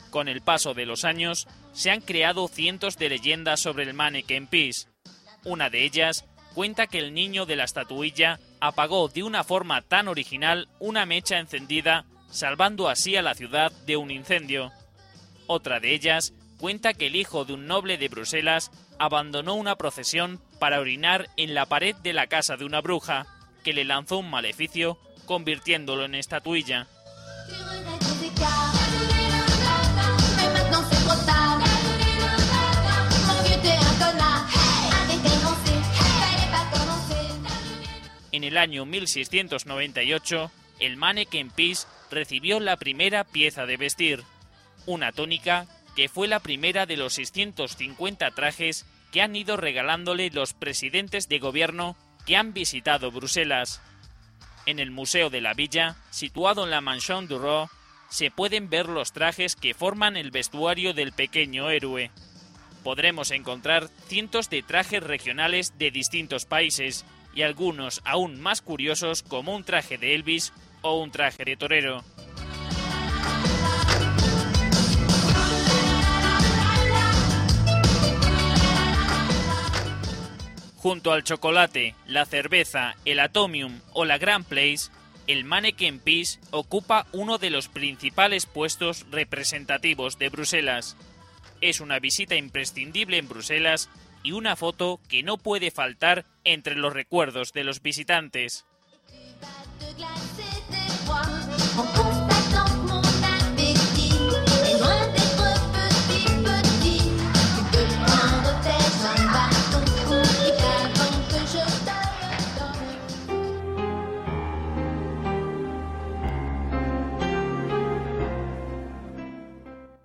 Con 0.09 0.27
el 0.27 0.41
paso 0.41 0.73
de 0.73 0.85
los 0.85 1.05
años, 1.05 1.47
se 1.71 1.91
han 1.91 2.01
creado 2.01 2.47
cientos 2.47 2.97
de 2.97 3.09
leyendas 3.09 3.61
sobre 3.61 3.83
el 3.83 3.93
Mannequin 3.93 4.47
Peace. 4.47 4.87
Una 5.45 5.69
de 5.69 5.85
ellas 5.85 6.25
cuenta 6.59 6.87
que 6.87 6.99
el 6.99 7.13
niño 7.13 7.45
de 7.45 7.55
la 7.55 7.63
estatuilla 7.63 8.37
apagó 8.59 9.07
de 9.07 9.23
una 9.23 9.45
forma 9.45 9.81
tan 9.81 10.09
original 10.09 10.67
una 10.79 11.05
mecha 11.05 11.39
encendida, 11.39 12.03
salvando 12.29 12.89
así 12.89 13.15
a 13.15 13.21
la 13.21 13.33
ciudad 13.33 13.71
de 13.85 13.95
un 13.95 14.11
incendio. 14.11 14.69
Otra 15.47 15.79
de 15.79 15.93
ellas 15.93 16.33
cuenta 16.57 16.93
que 16.93 17.07
el 17.07 17.15
hijo 17.15 17.45
de 17.45 17.53
un 17.53 17.65
noble 17.65 17.97
de 17.97 18.09
Bruselas 18.09 18.71
abandonó 18.99 19.53
una 19.53 19.77
procesión 19.77 20.41
para 20.59 20.81
orinar 20.81 21.29
en 21.37 21.53
la 21.53 21.65
pared 21.65 21.95
de 21.95 22.11
la 22.11 22.27
casa 22.27 22.57
de 22.57 22.65
una 22.65 22.81
bruja, 22.81 23.25
que 23.63 23.71
le 23.71 23.85
lanzó 23.85 24.17
un 24.17 24.29
maleficio, 24.29 24.99
convirtiéndolo 25.27 26.03
en 26.03 26.15
estatuilla. 26.15 26.87
En 38.39 38.45
el 38.45 38.55
año 38.55 38.85
1698, 38.85 40.49
el 40.79 40.95
Mannequin 40.95 41.49
Peace 41.49 41.85
recibió 42.09 42.61
la 42.61 42.77
primera 42.77 43.25
pieza 43.25 43.65
de 43.65 43.75
vestir, 43.75 44.23
una 44.85 45.11
tónica 45.11 45.67
que 45.93 46.07
fue 46.07 46.29
la 46.29 46.39
primera 46.39 46.85
de 46.85 46.95
los 46.95 47.15
650 47.15 48.31
trajes 48.31 48.85
que 49.11 49.21
han 49.21 49.35
ido 49.35 49.57
regalándole 49.57 50.29
los 50.29 50.53
presidentes 50.53 51.27
de 51.27 51.39
gobierno 51.39 51.97
que 52.25 52.37
han 52.37 52.53
visitado 52.53 53.11
Bruselas. 53.11 53.81
En 54.65 54.79
el 54.79 54.89
Museo 54.89 55.29
de 55.29 55.41
la 55.41 55.53
Villa, 55.53 55.97
situado 56.09 56.63
en 56.63 56.71
la 56.71 56.79
Mansion 56.79 57.27
du 57.27 57.39
Roi, 57.39 57.67
se 58.07 58.31
pueden 58.31 58.69
ver 58.69 58.87
los 58.87 59.11
trajes 59.11 59.57
que 59.57 59.73
forman 59.73 60.15
el 60.15 60.31
vestuario 60.31 60.93
del 60.93 61.11
pequeño 61.11 61.71
héroe. 61.71 62.09
Podremos 62.85 63.31
encontrar 63.31 63.89
cientos 64.07 64.49
de 64.49 64.63
trajes 64.63 65.03
regionales 65.03 65.77
de 65.77 65.91
distintos 65.91 66.45
países 66.45 67.03
y 67.39 67.41
algunos 67.41 68.01
aún 68.03 68.41
más 68.41 68.61
curiosos 68.61 69.23
como 69.23 69.55
un 69.55 69.63
traje 69.63 69.97
de 69.97 70.13
Elvis 70.13 70.51
o 70.81 70.99
un 71.01 71.09
traje 71.09 71.45
de 71.45 71.55
torero. 71.55 72.03
Junto 80.75 81.13
al 81.13 81.23
chocolate, 81.23 81.95
la 82.07 82.25
cerveza, 82.25 82.97
el 83.05 83.21
Atomium 83.21 83.79
o 83.93 84.03
la 84.03 84.17
Grand 84.17 84.43
Place, 84.43 84.91
el 85.25 85.45
Mannequin 85.45 85.99
Peace 85.99 86.41
ocupa 86.51 87.07
uno 87.13 87.37
de 87.37 87.51
los 87.51 87.69
principales 87.69 88.47
puestos 88.47 89.05
representativos 89.11 90.19
de 90.19 90.27
Bruselas. 90.27 90.97
Es 91.61 91.79
una 91.79 91.99
visita 91.99 92.35
imprescindible 92.35 93.17
en 93.17 93.29
Bruselas 93.29 93.89
y 94.23 94.31
una 94.33 94.55
foto 94.55 94.99
que 95.07 95.23
no 95.23 95.37
puede 95.37 95.71
faltar 95.71 96.25
entre 96.43 96.75
los 96.75 96.93
recuerdos 96.93 97.53
de 97.53 97.63
los 97.63 97.81
visitantes. 97.81 98.65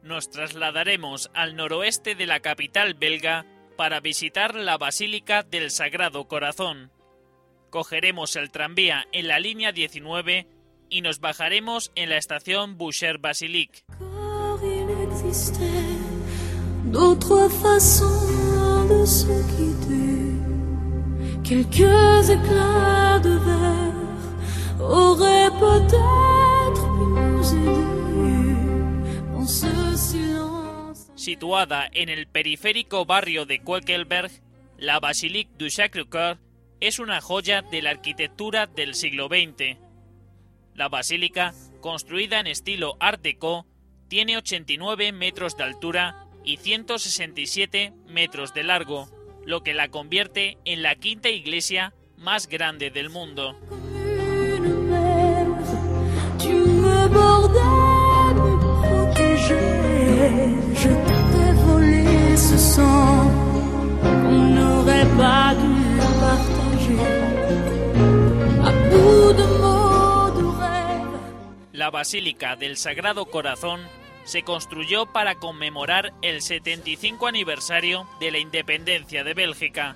Nos 0.03 0.31
trasladaremos 0.31 1.29
al 1.35 1.57
noroeste 1.57 2.15
de 2.15 2.27
la 2.27 2.39
capital 2.39 2.95
belga 2.95 3.45
para 3.77 4.01
visitar 4.01 4.55
la 4.55 4.79
Basílica 4.79 5.43
del 5.43 5.71
Sagrado 5.71 6.27
Corazón. 6.27 6.91
Cogeremos 7.71 8.37
el 8.37 8.51
tranvía 8.51 9.07
en 9.13 9.29
la 9.29 9.39
línea 9.39 9.73
19 9.73 10.47
y 10.91 11.01
nos 11.01 11.21
bajaremos 11.21 11.91
en 11.95 12.11
la 12.11 12.17
estación 12.17 12.77
Boucher 12.79 13.19
Basilique. 13.19 13.85
D'autres 16.93 17.49
façons 17.49 18.87
de 18.89 19.05
se 19.07 19.43
quitter. 19.57 20.39
Quelques 21.43 22.31
éclats 22.31 23.19
de 23.19 23.31
verre 23.31 24.81
auraient 24.81 25.51
peut-être 25.59 26.83
pu 26.95 27.05
nous 27.17 27.55
aider. 27.55 27.85
Situada 31.25 31.89
en 31.95 32.11
el 32.11 32.27
periférico 32.27 33.07
barrio 33.07 33.47
de 33.47 33.61
Queckelberg, 33.61 34.31
la 34.77 35.01
Basilique 35.01 35.57
du 35.57 35.71
Sacré-Cœur 35.71 36.37
es 36.81 36.99
una 36.99 37.23
joya 37.23 37.63
de 37.63 37.81
la 37.81 37.93
arquitectura 37.93 38.67
del 38.67 38.95
siglo 38.95 39.29
XX. 39.29 39.79
La 40.75 40.91
basílica, 40.91 41.55
construida 41.81 42.41
en 42.41 42.47
estilo 42.47 42.99
Art 43.01 43.23
Deco, 43.23 43.65
tiene 44.09 44.37
89 44.37 45.13
metros 45.13 45.57
de 45.57 45.65
altura 45.65 46.27
y 46.45 46.59
167 46.59 47.95
metros 48.07 48.53
de 48.53 48.65
largo, 48.65 49.09
lo 49.47 49.63
que 49.63 49.73
la 49.73 49.89
convierte 49.89 50.59
en 50.67 50.83
la 50.83 50.95
quinta 50.95 51.31
iglesia 51.31 51.95
más 52.19 52.49
grande 52.49 52.91
del 52.91 53.09
mundo. 53.09 53.59
La 71.85 71.91
Basílica 71.91 72.57
del 72.57 72.79
Sagrado 72.79 73.27
Corazón 73.27 73.83
se 74.25 74.43
construyó 74.43 75.05
para 75.05 75.35
conmemorar 75.35 76.15
el 76.23 76.41
75 76.41 77.27
aniversario 77.27 78.09
de 78.21 78.31
la 78.31 78.39
independencia 78.39 79.23
de 79.23 79.35
Bélgica. 79.35 79.95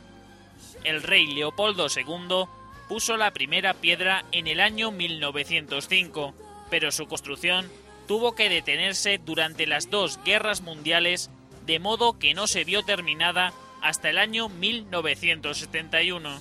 El 0.85 1.03
rey 1.03 1.27
Leopoldo 1.29 1.87
II 1.87 2.45
puso 2.91 3.17
la 3.17 3.31
primera 3.31 3.73
piedra 3.73 4.27
en 4.33 4.49
el 4.49 4.61
año 4.61 4.91
1905, 4.91 6.35
pero 6.69 6.93
su 6.93 7.07
construcción 7.07 7.67
tuvo 8.07 8.35
que 8.35 8.51
detenerse 8.51 9.17
durante 9.17 9.67
las 9.67 9.89
dos 9.89 10.21
guerras 10.27 10.61
mundiales, 10.61 11.31
de 11.65 11.79
modo 11.79 12.19
que 12.19 12.35
no 12.35 12.47
se 12.49 12.65
vio 12.65 12.83
terminada 12.83 13.55
hasta 13.81 14.11
el 14.11 14.19
año 14.19 14.51
1971. 14.51 16.39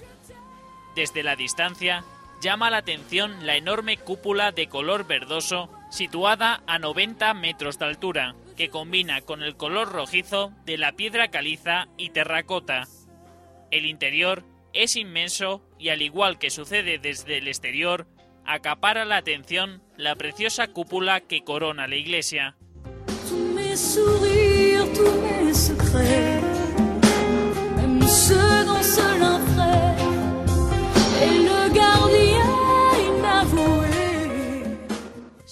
Desde 0.94 1.24
la 1.24 1.38
distancia, 1.38 2.04
llama 2.42 2.70
la 2.70 2.78
atención 2.78 3.46
la 3.46 3.56
enorme 3.56 3.98
cúpula 3.98 4.52
de 4.52 4.68
color 4.68 5.08
verdoso 5.08 5.70
situada 5.90 6.62
a 6.68 6.80
90 6.80 7.34
metros 7.34 7.80
de 7.80 7.86
altura, 7.86 8.36
que 8.56 8.70
combina 8.70 9.22
con 9.22 9.44
el 9.44 9.56
color 9.56 9.92
rojizo 9.92 10.52
de 10.66 10.78
la 10.78 10.92
piedra 10.92 11.30
caliza 11.30 11.88
y 11.98 12.10
terracota. 12.10 12.88
El 13.72 13.86
interior 13.86 14.44
es 14.74 14.96
inmenso 14.96 15.62
y 15.80 15.90
al 15.90 16.02
igual 16.02 16.38
que 16.40 16.50
sucede 16.50 17.00
desde 17.00 17.38
el 17.38 17.48
exterior, 17.48 18.08
acapara 18.46 19.06
la 19.06 19.18
atención 19.18 19.82
la 19.98 20.16
preciosa 20.16 20.68
cúpula 20.68 21.22
que 21.22 21.44
corona 21.44 21.88
la 21.88 21.96
iglesia. 21.96 22.56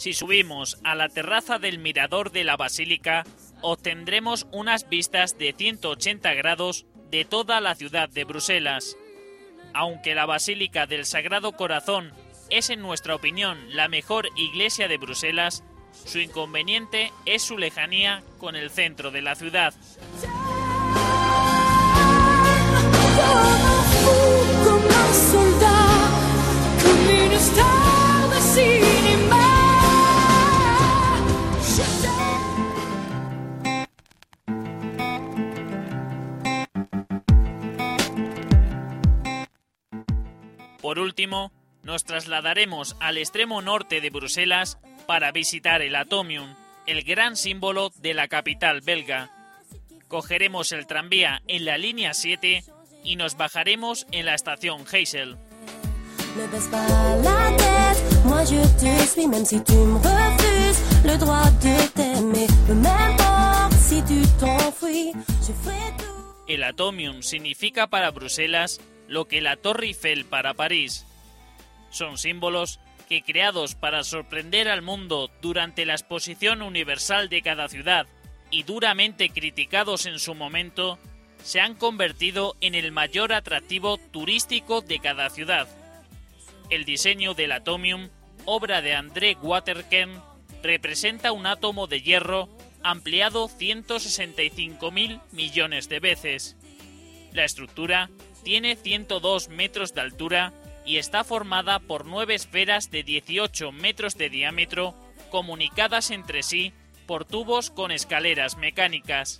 Si 0.06 0.14
subimos 0.14 0.78
a 0.84 0.94
la 0.94 1.10
terraza 1.10 1.58
del 1.58 1.80
mirador 1.80 2.32
de 2.32 2.44
la 2.44 2.58
basílica, 2.58 3.24
obtendremos 3.62 4.46
unas 4.52 4.88
vistas 4.88 5.40
de 5.40 5.52
180 5.52 6.32
grados 6.36 6.86
de 7.10 7.26
toda 7.26 7.60
la 7.60 7.74
ciudad 7.74 8.08
de 8.08 8.24
Bruselas. 8.24 8.98
Aunque 9.74 10.14
la 10.14 10.28
Basílica 10.28 10.86
del 10.86 11.08
Sagrado 11.08 11.54
Corazón 11.54 12.14
es 12.52 12.70
en 12.70 12.82
nuestra 12.82 13.16
opinión 13.16 13.58
la 13.76 13.88
mejor 13.88 14.30
iglesia 14.36 14.88
de 14.88 14.98
Bruselas, 14.98 15.64
su 15.92 16.20
inconveniente 16.20 17.12
es 17.26 17.42
su 17.42 17.58
lejanía 17.58 18.22
con 18.38 18.56
el 18.56 18.70
centro 18.70 19.10
de 19.10 19.24
la 19.24 19.34
ciudad. 19.34 19.74
Por 40.96 41.04
último, 41.04 41.52
nos 41.84 42.06
trasladaremos 42.06 42.96
al 43.02 43.18
extremo 43.18 43.62
norte 43.62 44.00
de 44.00 44.10
Bruselas 44.10 44.78
para 45.06 45.34
visitar 45.34 45.82
el 45.82 45.94
Atomium, 45.94 46.56
el 46.88 47.04
gran 47.04 47.36
símbolo 47.36 47.92
de 47.98 48.14
la 48.14 48.30
capital 48.30 48.80
belga. 48.80 49.30
Cogeremos 50.08 50.72
el 50.72 50.88
tranvía 50.88 51.42
en 51.50 51.66
la 51.66 51.78
línea 51.78 52.14
7 52.14 52.64
y 53.04 53.18
nos 53.18 53.36
bajaremos 53.36 54.08
en 54.14 54.26
la 54.26 54.36
estación 54.36 54.86
Heysel. 54.90 55.36
Ne 56.38 56.48
baisse 56.48 56.70
pas 56.70 56.88
la 57.22 57.58
tête, 57.58 58.24
moi 58.24 58.46
je 58.46 58.64
te 58.80 59.06
suis, 59.06 59.28
même 59.28 59.46
si 59.46 59.60
tu 59.66 59.74
me 59.74 59.98
refuses 60.00 60.82
le 61.04 61.18
droit 61.18 61.52
de 61.60 61.76
t'aimer. 61.90 62.48
Peu 62.68 62.74
m'importe 62.74 63.74
si 63.82 64.02
tu 64.04 64.22
t'enfuis, 64.40 65.12
je 65.46 65.52
ferai 65.62 65.92
tout. 65.98 66.46
El 66.48 66.64
Atomium 66.64 67.22
significa 67.22 67.88
para 67.88 68.12
Bruselas 68.12 68.80
lo 69.08 69.28
que 69.28 69.42
la 69.42 69.56
Torre 69.56 69.88
Eiffel 69.88 70.26
para 70.26 70.54
París. 70.54 71.06
Son 71.90 72.18
símbolos 72.18 72.80
que 73.08 73.22
creados 73.22 73.76
para 73.76 74.04
sorprender 74.04 74.68
al 74.68 74.82
mundo 74.82 75.30
durante 75.42 75.86
la 75.86 75.94
exposición 75.94 76.62
universal 76.62 77.30
de 77.30 77.42
cada 77.42 77.70
ciudad 77.70 78.08
y 78.52 78.64
duramente 78.64 79.30
criticados 79.30 80.06
en 80.06 80.20
su 80.20 80.36
momento, 80.36 80.98
se 81.44 81.62
han 81.62 81.76
convertido 81.76 82.56
en 82.62 82.74
el 82.74 82.92
mayor 82.92 83.34
atractivo 83.34 83.98
turístico 83.98 84.82
de 84.82 85.00
cada 85.00 85.30
ciudad. 85.30 85.68
El 86.70 86.86
diseño 86.86 87.34
del 87.34 87.52
Atomium, 87.52 88.10
obra 88.46 88.82
de 88.82 88.96
André 88.96 89.38
Waterkern, 89.42 90.22
representa 90.64 91.32
un 91.32 91.46
átomo 91.46 91.88
de 91.88 92.02
hierro 92.02 92.50
ampliado 92.82 93.48
165.000 93.48 95.22
millones 95.32 95.90
de 95.90 96.00
veces. 96.00 96.56
La 97.34 97.44
estructura 97.44 98.10
tiene 98.46 98.76
102 98.76 99.50
metros 99.50 99.96
de 99.96 100.02
altura 100.02 100.54
y 100.86 100.98
está 100.98 101.24
formada 101.24 101.80
por 101.80 102.06
nueve 102.06 102.36
esferas 102.36 102.92
de 102.92 103.02
18 103.02 103.72
metros 103.72 104.18
de 104.20 104.30
diámetro 104.30 104.94
comunicadas 105.32 106.12
entre 106.12 106.44
sí 106.44 106.72
por 107.08 107.26
tubos 107.26 107.72
con 107.72 107.92
escaleras 107.92 108.56
mecánicas. 108.56 109.40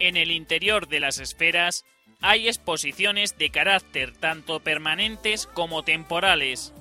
En 0.00 0.16
el 0.16 0.32
interior 0.32 0.88
de 0.88 0.98
las 0.98 1.18
esferas 1.20 1.84
hay 2.20 2.48
exposiciones 2.48 3.38
de 3.38 3.50
carácter 3.50 4.16
tanto 4.16 4.58
permanentes 4.58 5.46
como 5.46 5.84
temporales. 5.84 6.74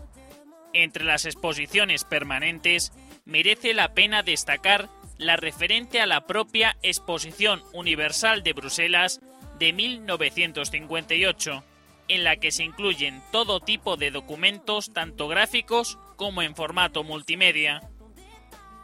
Entre 0.78 1.04
las 1.04 1.26
exposiciones 1.26 2.04
permanentes 2.04 2.94
merece 3.26 3.74
la 3.74 3.96
pena 3.96 4.22
destacar 4.22 4.90
la 5.18 5.36
referente 5.36 6.02
a 6.02 6.06
la 6.06 6.28
propia 6.28 6.78
Exposición 6.84 7.64
Universal 7.74 8.44
de 8.44 8.54
Bruselas 8.54 9.20
de 9.58 9.74
1958, 9.74 11.64
en 12.10 12.24
la 12.24 12.36
que 12.36 12.52
se 12.52 12.64
incluyen 12.64 13.24
todo 13.32 13.60
tipo 13.60 13.98
de 13.98 14.12
documentos 14.12 14.94
tanto 14.94 15.28
gráficos 15.28 15.98
como 16.16 16.44
en 16.44 16.56
formato 16.56 17.04
multimedia. 17.04 17.82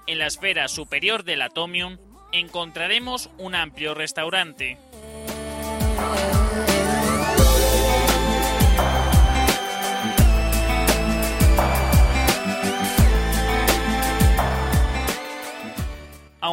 En 0.08 0.18
la 0.18 0.26
esfera 0.26 0.70
superior 0.70 1.24
del 1.24 1.44
Atomium 1.44 2.00
encontraremos 2.32 3.30
un 3.38 3.54
amplio 3.54 3.94
restaurante. 3.94 4.80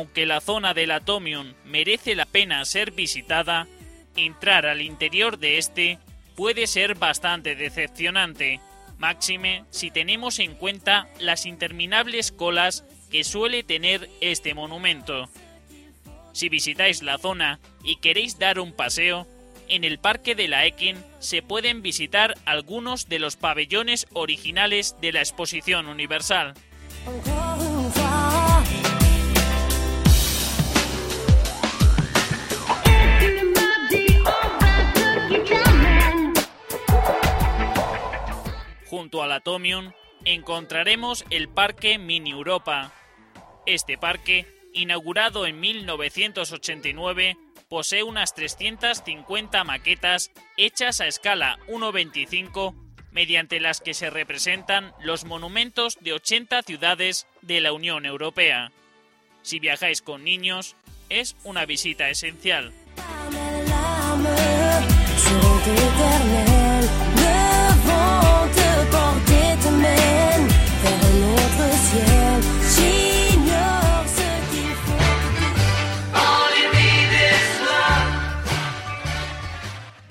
Aunque 0.01 0.25
la 0.25 0.41
zona 0.41 0.73
del 0.73 0.93
Atomium 0.93 1.53
merece 1.67 2.15
la 2.15 2.25
pena 2.25 2.65
ser 2.65 2.91
visitada, 2.91 3.67
entrar 4.17 4.65
al 4.65 4.81
interior 4.81 5.39
de 5.39 5.59
este 5.59 5.99
puede 6.37 6.67
ser 6.67 6.95
bastante 6.95 7.55
decepcionante, 7.55 8.61
máxime 8.97 9.65
si 9.69 9.91
tenemos 9.91 10.39
en 10.39 10.55
cuenta 10.55 11.07
las 11.19 11.45
interminables 11.45 12.33
colas 12.33 12.83
que 13.11 13.25
suele 13.25 13.63
tener 13.63 14.09
este 14.23 14.55
monumento. 14.55 15.29
Si 16.33 16.49
visitáis 16.49 17.03
la 17.03 17.19
zona 17.19 17.61
y 17.85 17.97
queréis 17.97 18.39
dar 18.39 18.59
un 18.59 18.73
paseo, 18.73 19.27
en 19.69 19.85
el 19.85 19.99
Parque 19.99 20.35
de 20.35 20.49
la 20.49 20.65
Ekin 20.65 20.97
se 21.19 21.43
pueden 21.43 21.83
visitar 21.83 22.39
algunos 22.47 23.11
de 23.11 23.19
los 23.19 23.37
pabellones 23.37 24.07
originales 24.15 24.97
de 25.03 25.13
la 25.13 25.21
Exposición 25.21 25.89
Universal. 25.89 26.55
Junto 39.01 39.23
al 39.23 39.33
Atomium 39.33 39.93
encontraremos 40.27 41.25
el 41.31 41.49
Parque 41.49 41.97
Mini 41.97 42.33
Europa. 42.33 42.93
Este 43.65 43.97
parque, 43.97 44.47
inaugurado 44.75 45.47
en 45.47 45.59
1989, 45.59 47.39
posee 47.71 48.03
unas 48.03 48.35
350 48.35 49.65
maquetas 49.65 50.33
hechas 50.59 51.01
a 51.01 51.07
escala 51.07 51.59
1.25 51.69 52.75
mediante 53.11 53.59
las 53.59 53.81
que 53.81 53.95
se 53.95 54.11
representan 54.11 54.93
los 55.01 55.25
monumentos 55.25 55.97
de 56.03 56.13
80 56.13 56.61
ciudades 56.65 57.27
de 57.41 57.63
la 57.63 57.73
Unión 57.73 58.05
Europea. 58.05 58.71
Si 59.41 59.61
viajáis 59.61 60.03
con 60.03 60.25
niños, 60.25 60.77
es 61.09 61.37
una 61.43 61.65
visita 61.65 62.11
esencial. 62.11 62.75